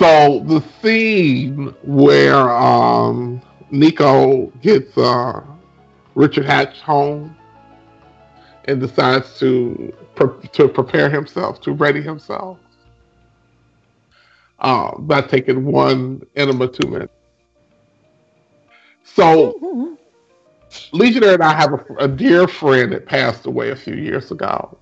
[0.00, 5.42] So the scene where um Nico gets uh
[6.14, 7.36] Richard Hatch home
[8.64, 12.58] and decides to pre- to prepare himself to ready himself
[14.60, 17.12] uh, by taking one enema two minutes.
[19.04, 19.98] So
[20.92, 24.78] Legionnaire and I have a, a dear friend that passed away a few years ago,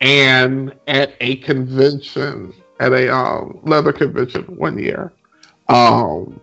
[0.00, 5.12] and at a convention, at a um, leather convention one year,
[5.68, 6.40] um,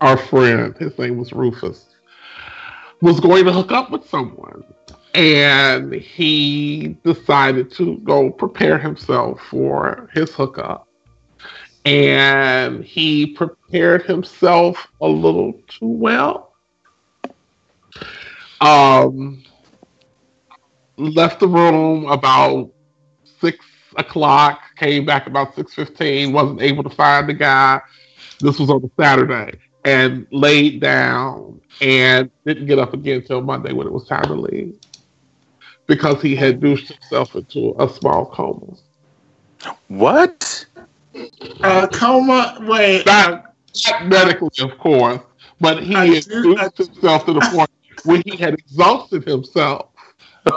[0.00, 1.86] our friend, his name was Rufus,
[3.00, 4.64] was going to hook up with someone,
[5.14, 10.88] and he decided to go prepare himself for his hookup.
[11.84, 16.52] And he prepared himself a little too well
[18.62, 19.42] um,
[20.96, 22.70] left the room about
[23.40, 23.64] six,
[23.96, 24.60] o'clock.
[24.82, 26.32] Came back about six fifteen.
[26.32, 27.80] Wasn't able to find the guy.
[28.40, 33.72] This was on a Saturday, and laid down and didn't get up again until Monday
[33.72, 34.76] when it was time to leave
[35.86, 38.76] because he had douched himself into a small coma.
[39.86, 40.66] What?
[41.62, 42.58] Uh, coma.
[42.62, 43.06] Wait.
[43.06, 43.54] Not,
[43.86, 45.20] not medically, of course,
[45.60, 47.70] but he I had do- douched himself to the point
[48.04, 49.90] where he had exhausted himself.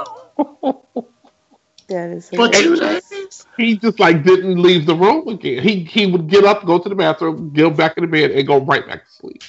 [1.88, 3.46] That is For two days.
[3.58, 5.62] He just like didn't leave the room again.
[5.64, 8.48] He he would get up, go to the bathroom, get back in the bed, and
[8.48, 9.44] go right back to sleep.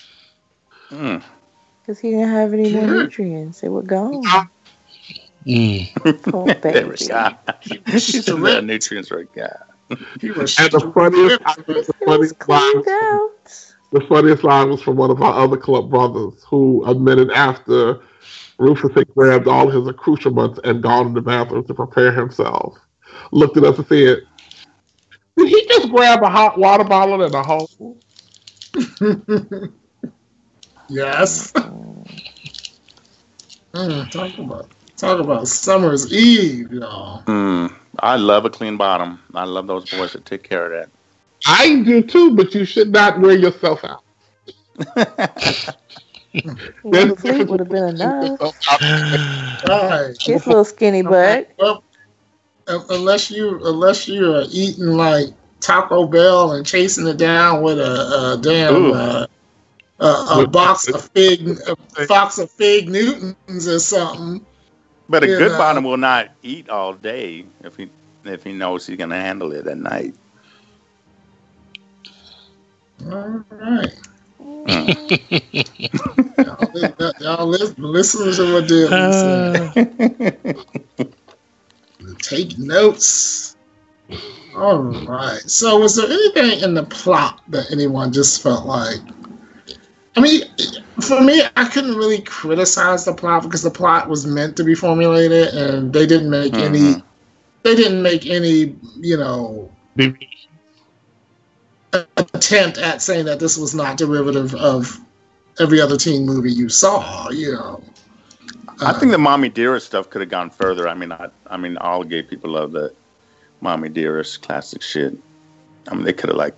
[0.91, 1.22] Mm.
[1.82, 3.61] Because he didn't have any more nutrients.
[3.61, 4.34] They were gone.
[5.47, 5.89] Mm.
[6.22, 6.97] Poor They were baby.
[6.97, 7.41] shot.
[7.99, 9.57] She's the nutrients right guy.
[10.20, 11.39] He was And the funniest,
[11.87, 13.74] the funniest line cleaned out.
[13.93, 18.01] The funniest line was from one of our other club brothers, who a minute after
[18.59, 22.78] Rufus had grabbed all his accoutrements and gone to the bathroom to prepare himself,
[23.32, 24.22] looked at us and said,
[25.36, 27.76] "Did he just grab a hot water bottle and a hose?"
[30.88, 31.52] yes.
[33.76, 37.22] Mm, talk about talk about summer's eve, y'all.
[37.24, 37.74] Mm.
[37.98, 39.20] I love a clean bottom.
[39.34, 40.88] I love those boys that take care of that.
[41.46, 44.02] I do too, but you should not wear yourself out.
[46.82, 48.55] One fleet would have been enough.
[49.66, 50.14] Right.
[50.24, 51.51] His little skinny butt.
[51.59, 51.82] Well,
[52.66, 55.28] unless you unless you are eating like
[55.61, 59.26] Taco Bell and chasing it down with a, a damn uh,
[60.01, 64.47] a, a box of fig a box of fig Newtons or something.
[65.09, 65.37] But a Yeah.
[65.37, 67.91] good bottom will not eat all day if he
[68.24, 70.14] if he knows he's gonna handle it at night.
[73.07, 73.95] All right.
[74.69, 74.87] Y'all,
[76.75, 80.14] li- y'all li- listen to what Dylan
[80.95, 81.12] said.
[82.21, 83.57] Take notes.
[84.57, 85.41] All right.
[85.41, 88.99] So, was there anything in the plot that anyone just felt like?
[90.17, 90.43] I mean,
[91.01, 94.75] for me, I couldn't really criticize the plot because the plot was meant to be
[94.75, 96.79] formulated, and they didn't make any.
[96.79, 97.03] Mhm.
[97.64, 99.71] They didn't make any, you know,
[101.93, 104.99] attempt at saying that this was not derivative of
[105.59, 107.28] every other teen movie you saw.
[107.30, 107.82] You know.
[108.80, 110.89] I think the mommy dearest stuff could have gone further.
[110.89, 112.93] I mean, I, I mean, all gay people love the
[113.61, 115.16] mommy dearest classic shit.
[115.89, 116.55] I mean, they could have like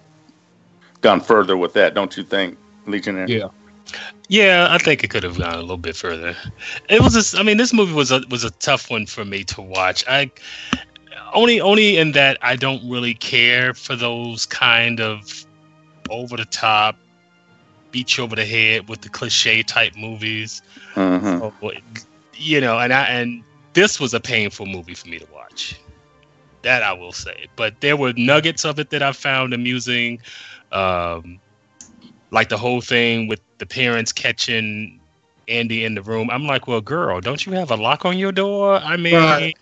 [1.00, 3.28] gone further with that, don't you think, Legionnaire?
[3.28, 3.48] Yeah.
[4.28, 6.36] Yeah, I think it could have gone a little bit further.
[6.90, 9.44] It was just, I mean, this movie was a was a tough one for me
[9.44, 10.04] to watch.
[10.06, 10.30] I
[11.34, 15.46] only only in that I don't really care for those kind of
[16.10, 16.96] over the top,
[17.90, 20.62] beat you over the head with the cliche type movies.
[21.42, 21.80] Oh, boy.
[22.34, 25.80] You know, and I and this was a painful movie for me to watch.
[26.62, 27.46] That I will say.
[27.56, 30.20] But there were nuggets of it that I found amusing.
[30.72, 31.40] Um,
[32.30, 34.97] like the whole thing with the parents catching
[35.48, 36.30] Andy in the room.
[36.30, 38.76] I'm like, well, girl, don't you have a lock on your door?
[38.76, 39.54] I mean, Right.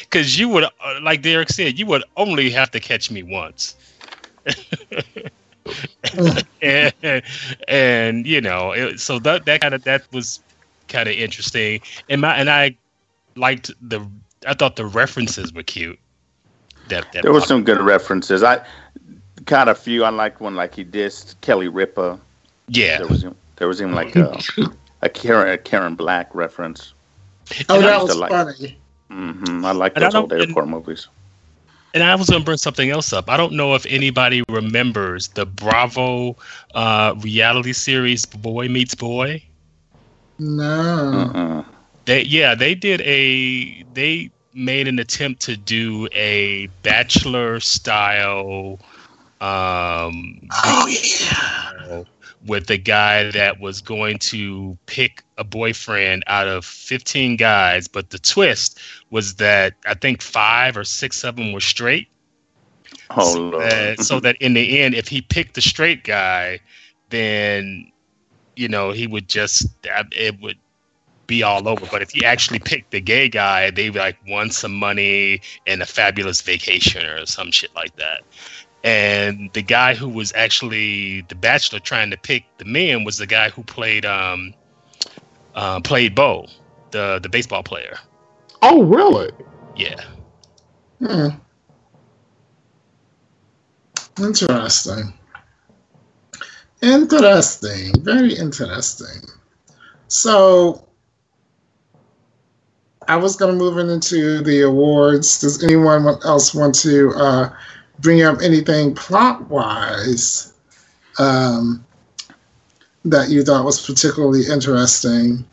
[0.00, 0.70] because you would, uh,
[1.02, 3.74] like Derek said, you would only have to catch me once.
[6.62, 7.22] and,
[7.68, 10.40] and you know, it, so that that kind of that was
[10.88, 11.80] kind of interesting.
[12.08, 12.76] And my and I
[13.36, 14.06] liked the.
[14.46, 15.98] I thought the references were cute.
[16.88, 18.42] That, that There were some good references.
[18.42, 18.64] I
[19.46, 20.04] kind of few.
[20.04, 22.20] I liked one like he dissed Kelly Ripa.
[22.68, 22.98] yeah.
[22.98, 23.24] There was
[23.56, 24.38] there was even like a,
[25.04, 26.92] a Karen a Karen Black reference.
[27.68, 28.78] Oh, And I that used was to like- funny.
[29.10, 31.08] hmm I like And I old don't- and- movies.
[31.94, 33.30] And I was going to bring something else up.
[33.30, 36.36] I don't know if anybody remembers the Bravo
[36.74, 39.40] uh, reality series Boy Meets Boy.
[40.40, 41.30] No.
[41.32, 41.64] Mm-mm.
[42.06, 48.80] They yeah, they did a they made an attempt to do a bachelor style
[49.40, 52.02] um Oh yeah.
[52.46, 58.10] With the guy that was going to pick a boyfriend out of 15 guys, but
[58.10, 58.78] the twist
[59.10, 62.08] was that I think five or six of them were straight.
[63.10, 63.62] Oh so lord.
[63.62, 66.60] that, so that in the end, if he picked the straight guy,
[67.10, 67.90] then
[68.56, 70.58] you know he would just it would
[71.26, 71.86] be all over.
[71.90, 75.86] But if he actually picked the gay guy, they like won some money and a
[75.86, 78.22] fabulous vacation or some shit like that.
[78.84, 83.26] And the guy who was actually the bachelor trying to pick the men was the
[83.26, 84.54] guy who played um
[85.54, 86.46] uh, played Bo,
[86.90, 87.96] the the baseball player.
[88.62, 89.30] Oh, really?
[89.76, 90.04] Yeah.
[90.98, 91.28] Hmm.
[94.18, 95.12] Interesting.
[96.82, 97.92] Interesting.
[98.02, 99.28] Very interesting.
[100.08, 100.86] So,
[103.08, 105.40] I was going to move into the awards.
[105.40, 107.50] Does anyone else want to uh,
[108.00, 110.52] bring up anything plot wise
[111.18, 111.84] um,
[113.04, 115.44] that you thought was particularly interesting?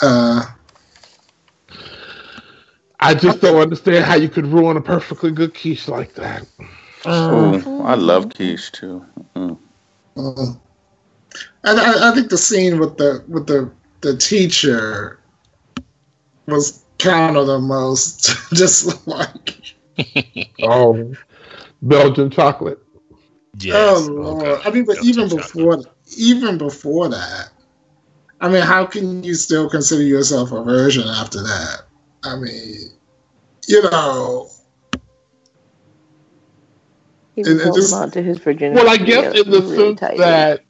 [0.00, 0.44] Uh,
[3.00, 6.46] I just don't understand how you could ruin a perfectly good quiche like that.
[7.04, 9.04] Oh, I love quiche too.
[9.34, 9.58] Mm.
[10.14, 10.60] and
[11.64, 13.70] I, I think the scene with the with the
[14.02, 15.18] the teacher
[16.46, 19.74] was kind of the most just like
[20.62, 21.14] Oh,
[21.82, 22.78] Belgian chocolate.
[23.58, 23.74] Yes.
[23.76, 25.52] oh lord i mean but Belgian even chocolate.
[25.54, 25.78] before
[26.16, 27.50] even before that
[28.40, 31.82] i mean how can you still consider yourself a virgin after that
[32.24, 32.88] i mean
[33.68, 34.48] you know
[37.34, 38.80] He It- was holding just- on to his virginity.
[38.82, 40.18] Well, I guess in the really sense tightly.
[40.18, 40.60] that,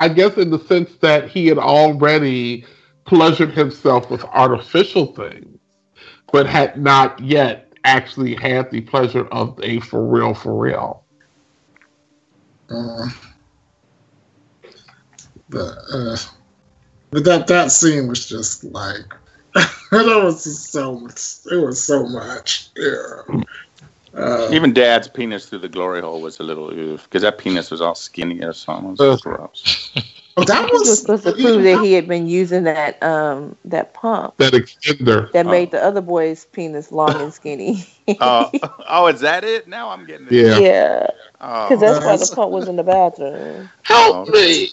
[0.00, 2.64] I guess in the sense that he had already
[3.06, 5.58] pleasured himself with artificial things,
[6.32, 11.04] but had not yet actually had the pleasure of a for real, for real.
[12.70, 13.08] uh,
[15.48, 16.16] but uh
[17.10, 19.04] but that that scene was just like
[19.54, 23.42] that was just so much it was so much yeah
[24.12, 27.70] uh, Even Dad's penis through the glory hole was a little oof because that penis
[27.70, 28.96] was all skinny or something.
[28.98, 29.92] It was gross.
[30.36, 33.94] Oh, that was was supposed to prove that he had been using that um that
[33.94, 35.30] pump That extender.
[35.32, 35.50] that Oh.
[35.50, 37.86] made the other boy's penis long and skinny.
[38.20, 38.50] Oh,
[38.88, 39.68] oh, is that it?
[39.68, 40.32] Now I'm getting it.
[40.32, 40.58] Yeah.
[40.60, 41.06] yeah,
[41.40, 43.70] Oh, because that's why the pump was in the bathroom.
[43.82, 44.68] Help me!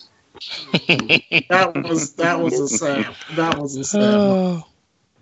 [1.49, 4.63] that was that was a sad that was a sad Oh.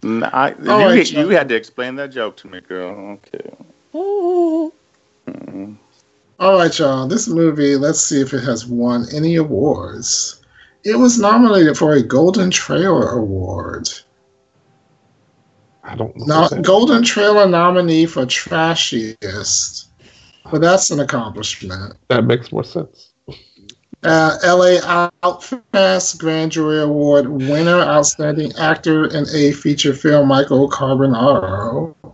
[0.03, 3.19] N- I- Oh, you, you had to explain that joke to me, girl.
[3.33, 3.55] Okay.
[5.27, 5.77] Mm.
[6.39, 7.07] All right, y'all.
[7.07, 10.41] This movie, let's see if it has won any awards.
[10.83, 13.89] It was nominated for a Golden Trailer Award.
[15.83, 16.47] I don't know.
[16.49, 19.85] That- Golden Trailer nominee for Trashiest.
[20.51, 21.95] But that's an accomplishment.
[22.09, 23.13] that makes more sense.
[24.03, 31.95] Uh, LA Outfest Grand Jury Award winner, Outstanding Actor in a Feature Film, Michael Carbonaro.
[32.03, 32.09] Uh,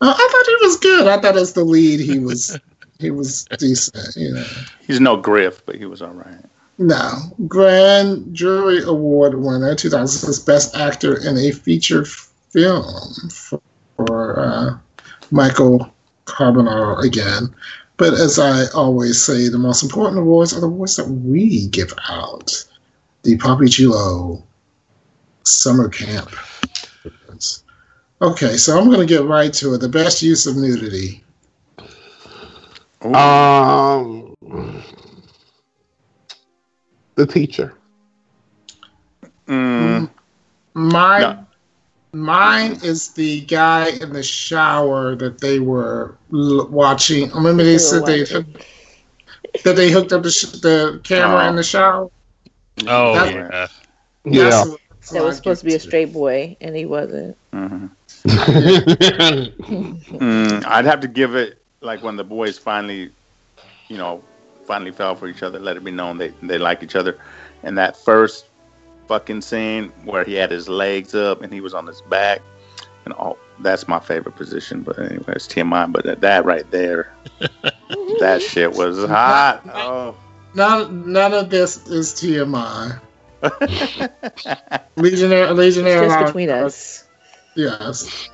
[0.00, 1.06] I thought he was good.
[1.06, 2.58] I thought as the lead, he was
[3.00, 4.14] he was decent.
[4.16, 4.46] You know.
[4.86, 6.44] He's no Griff, but he was all right.
[6.78, 7.12] No.
[7.46, 13.60] Grand Jury Award winner, 2006 Best Actor in a Feature Film for,
[13.96, 14.78] for uh,
[15.30, 15.92] Michael
[16.26, 17.54] Carbonaro again.
[17.96, 21.92] But as I always say, the most important awards are the awards that we give
[22.08, 22.64] out.
[23.22, 24.42] The Poppy Chula
[25.42, 26.30] Summer Camp.
[28.22, 29.78] Okay, so I'm going to get right to it.
[29.78, 31.24] The best use of nudity.
[33.04, 33.14] Ooh.
[33.14, 34.34] Um,
[37.14, 37.74] the teacher.
[39.46, 40.08] Mm,
[40.74, 41.46] Mine, No.
[42.12, 47.30] mine is the guy in the shower that they were l- watching.
[47.32, 48.54] Remember they They said they watching.
[49.64, 52.10] that they hooked up the, sh- the camera in the shower.
[52.86, 53.66] Oh That- yeah.
[54.24, 54.44] Yeah.
[54.50, 57.36] That's what- that's That was supposed to be a straight boy, and he wasn't.
[57.52, 57.90] mhm.
[60.20, 63.10] Mm, I'd have to give it like when the boys finally,
[63.88, 64.22] you know,
[64.66, 65.58] finally fell for each other.
[65.58, 67.18] Let it be known they they like each other,
[67.62, 68.46] and that first
[69.08, 72.40] fucking scene where he had his legs up and he was on his back,
[73.04, 74.82] and all that's my favorite position.
[74.82, 75.90] But anyway, it's TMI.
[75.92, 77.12] But that, that right there,
[78.20, 79.62] that shit was hot.
[79.72, 80.16] Oh.
[80.52, 83.00] None, none of this is TMI.
[84.96, 87.04] Legionnaire, Legionnaire, Just between us.
[87.54, 88.28] Yes.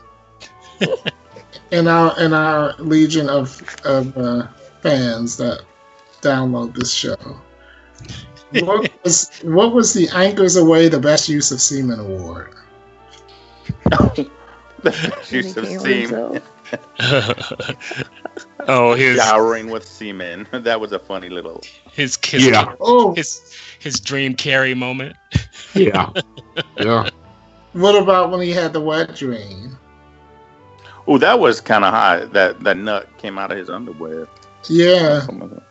[1.73, 4.47] and our and our legion of of uh,
[4.83, 5.63] fans that
[6.21, 7.17] download this show.
[8.61, 12.55] What was what was the Anchors Away the best use of semen award?
[13.91, 14.31] the
[14.83, 16.41] best Use of semen,
[18.69, 20.47] oh, his showering with semen.
[20.53, 21.63] That was a funny little.
[21.93, 22.75] his kiss, Yeah.
[22.81, 25.17] Oh, his his dream Carrie moment.
[25.75, 26.11] Yeah.
[26.79, 27.11] Yeah.
[27.73, 29.79] what about when he had the wet dream?
[31.07, 32.33] Oh, that was kind of hot.
[32.33, 34.29] That that nut came out of his underwear.
[34.69, 35.27] Yeah.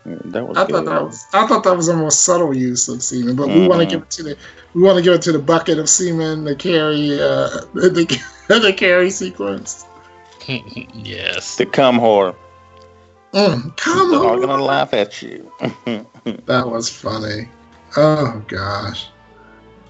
[0.05, 0.47] That.
[0.47, 0.71] Was I good.
[0.71, 3.67] thought that was I thought that was a more subtle use of semen, but we
[3.67, 4.37] want to give it to the
[4.73, 8.73] we want to give it to the bucket of semen, the Carrie uh, the the
[8.73, 9.85] Carrie sequence.
[10.93, 11.55] yes.
[11.57, 12.35] the cum whore.
[13.33, 15.51] Mm, come They're all on, gonna laugh at you.
[16.45, 17.49] that was funny.
[17.97, 19.09] Oh gosh.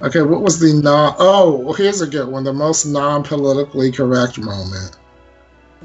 [0.02, 1.16] Okay, what was the non?
[1.20, 2.43] Oh, here's a good one.
[2.43, 4.98] The most non-politically correct moment.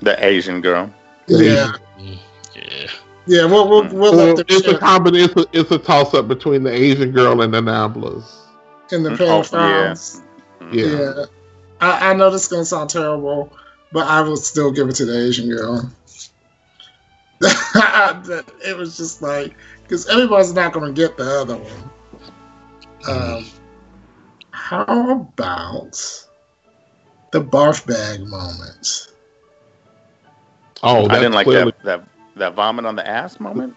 [0.01, 0.93] The Asian girl.
[1.27, 2.87] Yeah, Yeah.
[3.27, 3.45] yeah.
[3.45, 5.31] We'll we'll, we'll Well, let the it's a chip combination.
[5.39, 8.25] It's a, it's a toss up between the Asian girl and the Namblas.
[8.91, 9.95] in the Oh, yeah.
[10.73, 10.87] Yeah.
[10.87, 11.25] Yeah.
[11.81, 13.53] I, I know this is gonna sound terrible,
[13.93, 15.91] but I will still give it to the Asian girl.
[17.43, 21.91] it was just like because everybody's not gonna get the other one.
[23.09, 23.47] Um,
[24.51, 24.85] how
[25.23, 26.27] about
[27.33, 29.10] the barf bag moment?
[30.83, 33.75] Oh, I didn't like clearly- that, that that vomit on the ass moment.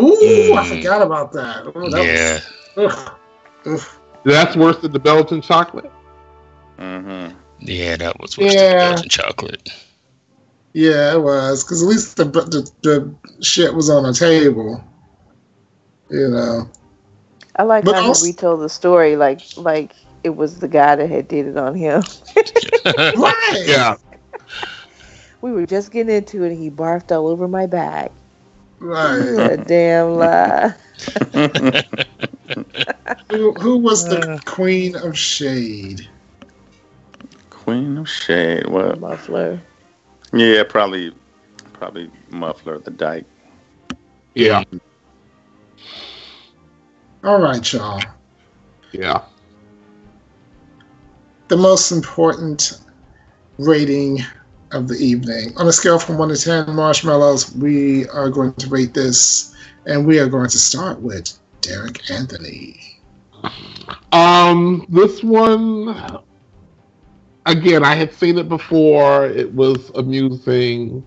[0.00, 0.76] Ooh, I Mm.
[0.76, 1.66] forgot about that.
[1.66, 2.40] Ooh, that Yeah.
[2.84, 3.18] Was, ugh,
[3.66, 3.80] ugh.
[4.24, 5.90] That's worse than the Belgian chocolate.
[6.78, 7.36] Mm-hmm.
[7.60, 8.60] Yeah, that was worse Yeah.
[8.78, 9.68] than Belgian chocolate.
[10.72, 14.82] Yeah, it was because at least the, the the shit was on a table.
[16.10, 16.68] You know.
[17.56, 19.92] I like But how also- he retold the story like like
[20.24, 22.02] it was the guy that had did it on him.
[22.86, 23.62] Right.
[23.66, 23.96] Yeah.
[25.44, 28.10] We were just getting into it and he barfed all over my back.
[28.78, 29.18] Right.
[29.18, 30.74] a damn lie.
[33.30, 34.38] Who, who was the Uh.
[34.46, 36.08] queen of shade?
[37.50, 38.66] Queen of Shade.
[38.68, 38.98] What?
[39.00, 39.60] Muffler.
[40.32, 41.12] Yeah, probably,
[41.74, 43.26] probably Muffler the Dyke.
[44.34, 44.64] Yeah.
[47.22, 48.02] All right, y'all.
[48.92, 49.20] Yeah.
[51.48, 52.80] The most important
[53.58, 54.20] rating
[54.74, 55.56] of the evening.
[55.56, 59.54] On a scale from 1 to 10 marshmallows, we are going to rate this,
[59.86, 63.00] and we are going to start with Derek Anthony.
[64.12, 66.22] Um, this one,
[67.46, 69.26] again, I had seen it before.
[69.26, 71.04] It was amusing.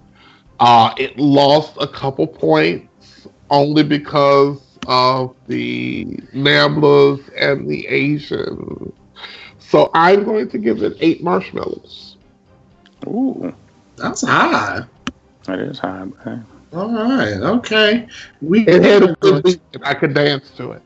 [0.60, 8.94] Uh, it lost a couple points only because of the Namblers and the Asians.
[9.60, 12.07] So I'm going to give it eight marshmallows.
[13.06, 13.54] Ooh,
[13.96, 14.82] That's high.
[15.46, 16.06] that is high.
[16.06, 16.40] but-
[16.74, 17.34] All right.
[17.34, 18.08] Okay.
[18.42, 20.82] We It had a good beat, I could dance to it.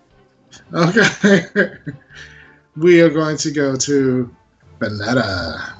[0.74, 1.74] Okay.
[2.76, 4.36] we are going to go to
[4.80, 5.74] Benetta.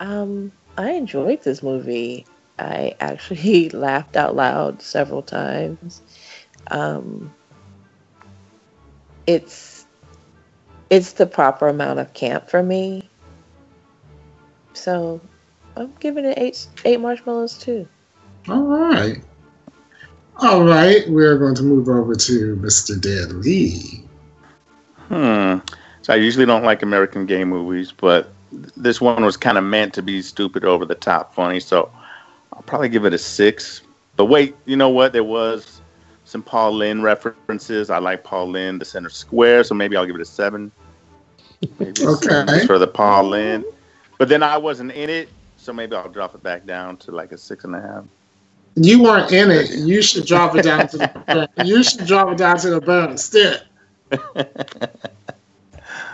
[0.00, 2.26] Um, I enjoyed this movie.
[2.58, 6.02] I actually laughed out loud several times.
[6.70, 7.32] Um,
[9.26, 9.86] it's
[10.90, 13.08] it's the proper amount of camp for me.
[14.74, 15.20] So
[15.76, 17.88] I'm giving it eight eight marshmallows too.
[18.48, 19.22] All right.
[20.38, 21.08] All right.
[21.08, 22.98] We're going to move over to Mr.
[23.00, 24.02] Deadlee.
[25.08, 25.66] Hmm.
[26.02, 28.30] So I usually don't like American gay movies, but
[28.76, 31.60] this one was kind of meant to be stupid, over the top, funny.
[31.60, 31.90] So
[32.52, 33.82] I'll probably give it a six.
[34.16, 35.12] But wait, you know what?
[35.12, 35.80] There was
[36.24, 37.90] some Paul Lynde references.
[37.90, 40.70] I like Paul Lynde, The Center Square, so maybe I'll give it a seven.
[41.78, 42.52] Maybe a seven Okay.
[42.52, 43.64] just for the Paul Lynde.
[44.24, 47.30] But then I wasn't in it, so maybe I'll drop it back down to like
[47.32, 48.04] a six and a half.
[48.74, 49.70] You weren't in it.
[49.70, 51.50] You should drop it down to the.
[51.62, 53.64] you should drop it down to the burn instead.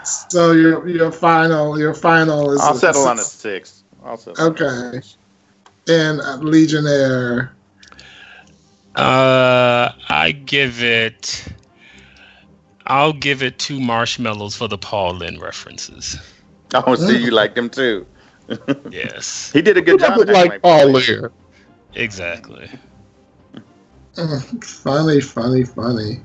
[0.03, 2.61] So your your final your final is.
[2.61, 3.71] I'll a settle on a six.
[3.71, 3.85] six.
[4.03, 5.01] I'll settle Okay.
[5.89, 7.53] And uh, Legionnaire.
[8.97, 11.47] Uh, I give it.
[12.87, 16.17] I'll give it two marshmallows for the Paul Lynde references.
[16.87, 18.07] Oh, see, you like him too.
[18.91, 20.13] Yes, He did a Who good job.
[20.13, 21.33] doesn't in acting like Paul Paul Lear?
[21.95, 22.69] exactly.
[24.63, 26.21] Funny, funny, funny.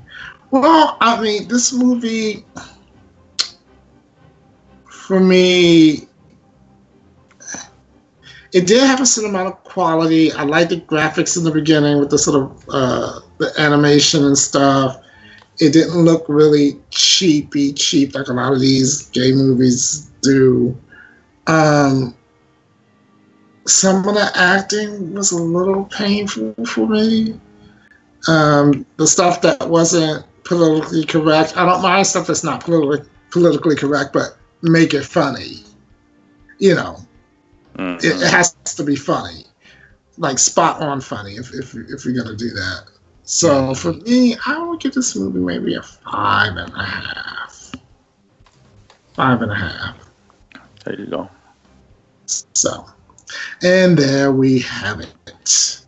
[0.50, 2.44] Well, I mean, this movie,
[4.90, 6.08] for me,
[8.52, 10.32] it did have a certain amount of quality.
[10.32, 14.36] I like the graphics in the beginning with the sort of uh, the animation and
[14.36, 15.00] stuff.
[15.58, 20.76] It didn't look really cheapy, cheap like a lot of these gay movies do.
[21.46, 22.14] Um,
[23.66, 27.38] some of the acting was a little painful for me
[28.28, 31.56] um, the stuff that wasn't politically correct.
[31.56, 35.62] I don't mind stuff that's not politically politically correct, but make it funny.
[36.58, 36.96] You know,
[37.78, 38.02] Mhm.
[38.02, 39.44] it, it has to be funny,
[40.18, 41.34] like spot on funny.
[41.36, 42.84] If if if you're gonna do that,
[43.26, 47.72] so for me, I would give this movie maybe a five and a half.
[49.14, 49.96] Five and a half.
[50.84, 51.28] There you go.
[52.26, 52.86] So,
[53.62, 55.82] and there we have it.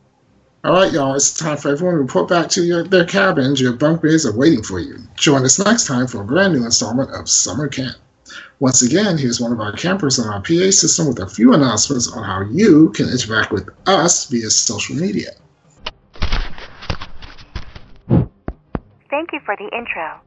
[0.65, 3.60] All right, y'all, it's time for everyone to report back to your, their cabins.
[3.60, 4.98] Your bunk beds are waiting for you.
[5.15, 7.97] Join us next time for a brand new installment of Summer Camp.
[8.59, 12.10] Once again, here's one of our campers on our PA system with a few announcements
[12.10, 15.31] on how you can interact with us via social media.
[19.10, 20.20] Thank you for the intro.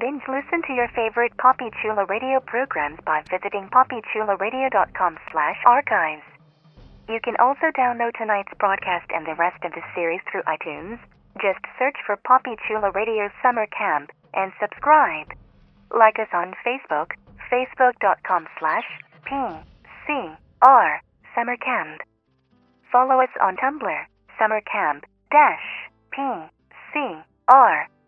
[0.00, 6.22] Binge listen to your favorite Poppy Chula radio programs by visiting poppychularadio.com slash archives.
[7.08, 10.98] You can also download tonight's broadcast and the rest of the series through iTunes.
[11.40, 15.32] Just search for Poppy Chula Radio Summer Camp and subscribe.
[15.90, 17.12] Like us on Facebook,
[17.50, 18.84] facebook.com slash
[19.24, 20.98] PCR
[21.34, 22.00] Summer Camp.
[22.92, 24.04] Follow us on Tumblr,
[24.38, 27.86] summercamp dash PCR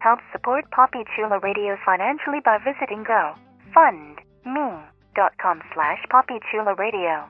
[0.00, 7.28] Help support Poppy Chula Radio financially by visiting gofundme.com slash Poppy Chula poppychularadio.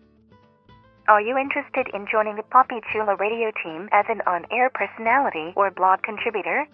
[1.08, 5.70] Are you interested in joining the Poppy Chula Radio team as an on-air personality or
[5.70, 6.66] blog contributor?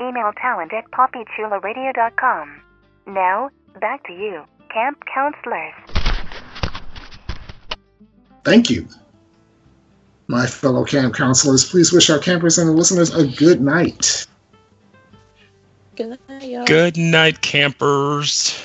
[0.00, 2.62] Email talent at poppychularadio.com.
[3.06, 5.74] Now, back to you, camp counselors.
[8.44, 8.88] Thank you.
[10.28, 14.26] My fellow camp counselors, please wish our campers and listeners a good night.
[15.98, 16.66] Good night, y'all.
[16.66, 18.56] Good night, campers.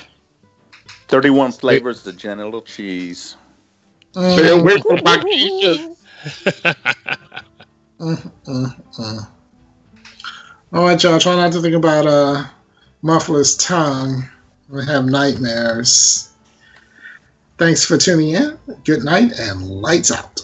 [1.08, 3.36] 31 flavors of genital cheese.
[4.12, 5.80] Stay Mm, away from my quiches.
[8.00, 9.28] mm, mm, mm.
[10.72, 11.18] All right, y'all.
[11.18, 12.44] Try not to think about uh,
[13.02, 14.28] Muffler's tongue.
[14.68, 16.32] We have nightmares.
[17.58, 18.58] Thanks for tuning in.
[18.84, 20.42] Good night and lights out.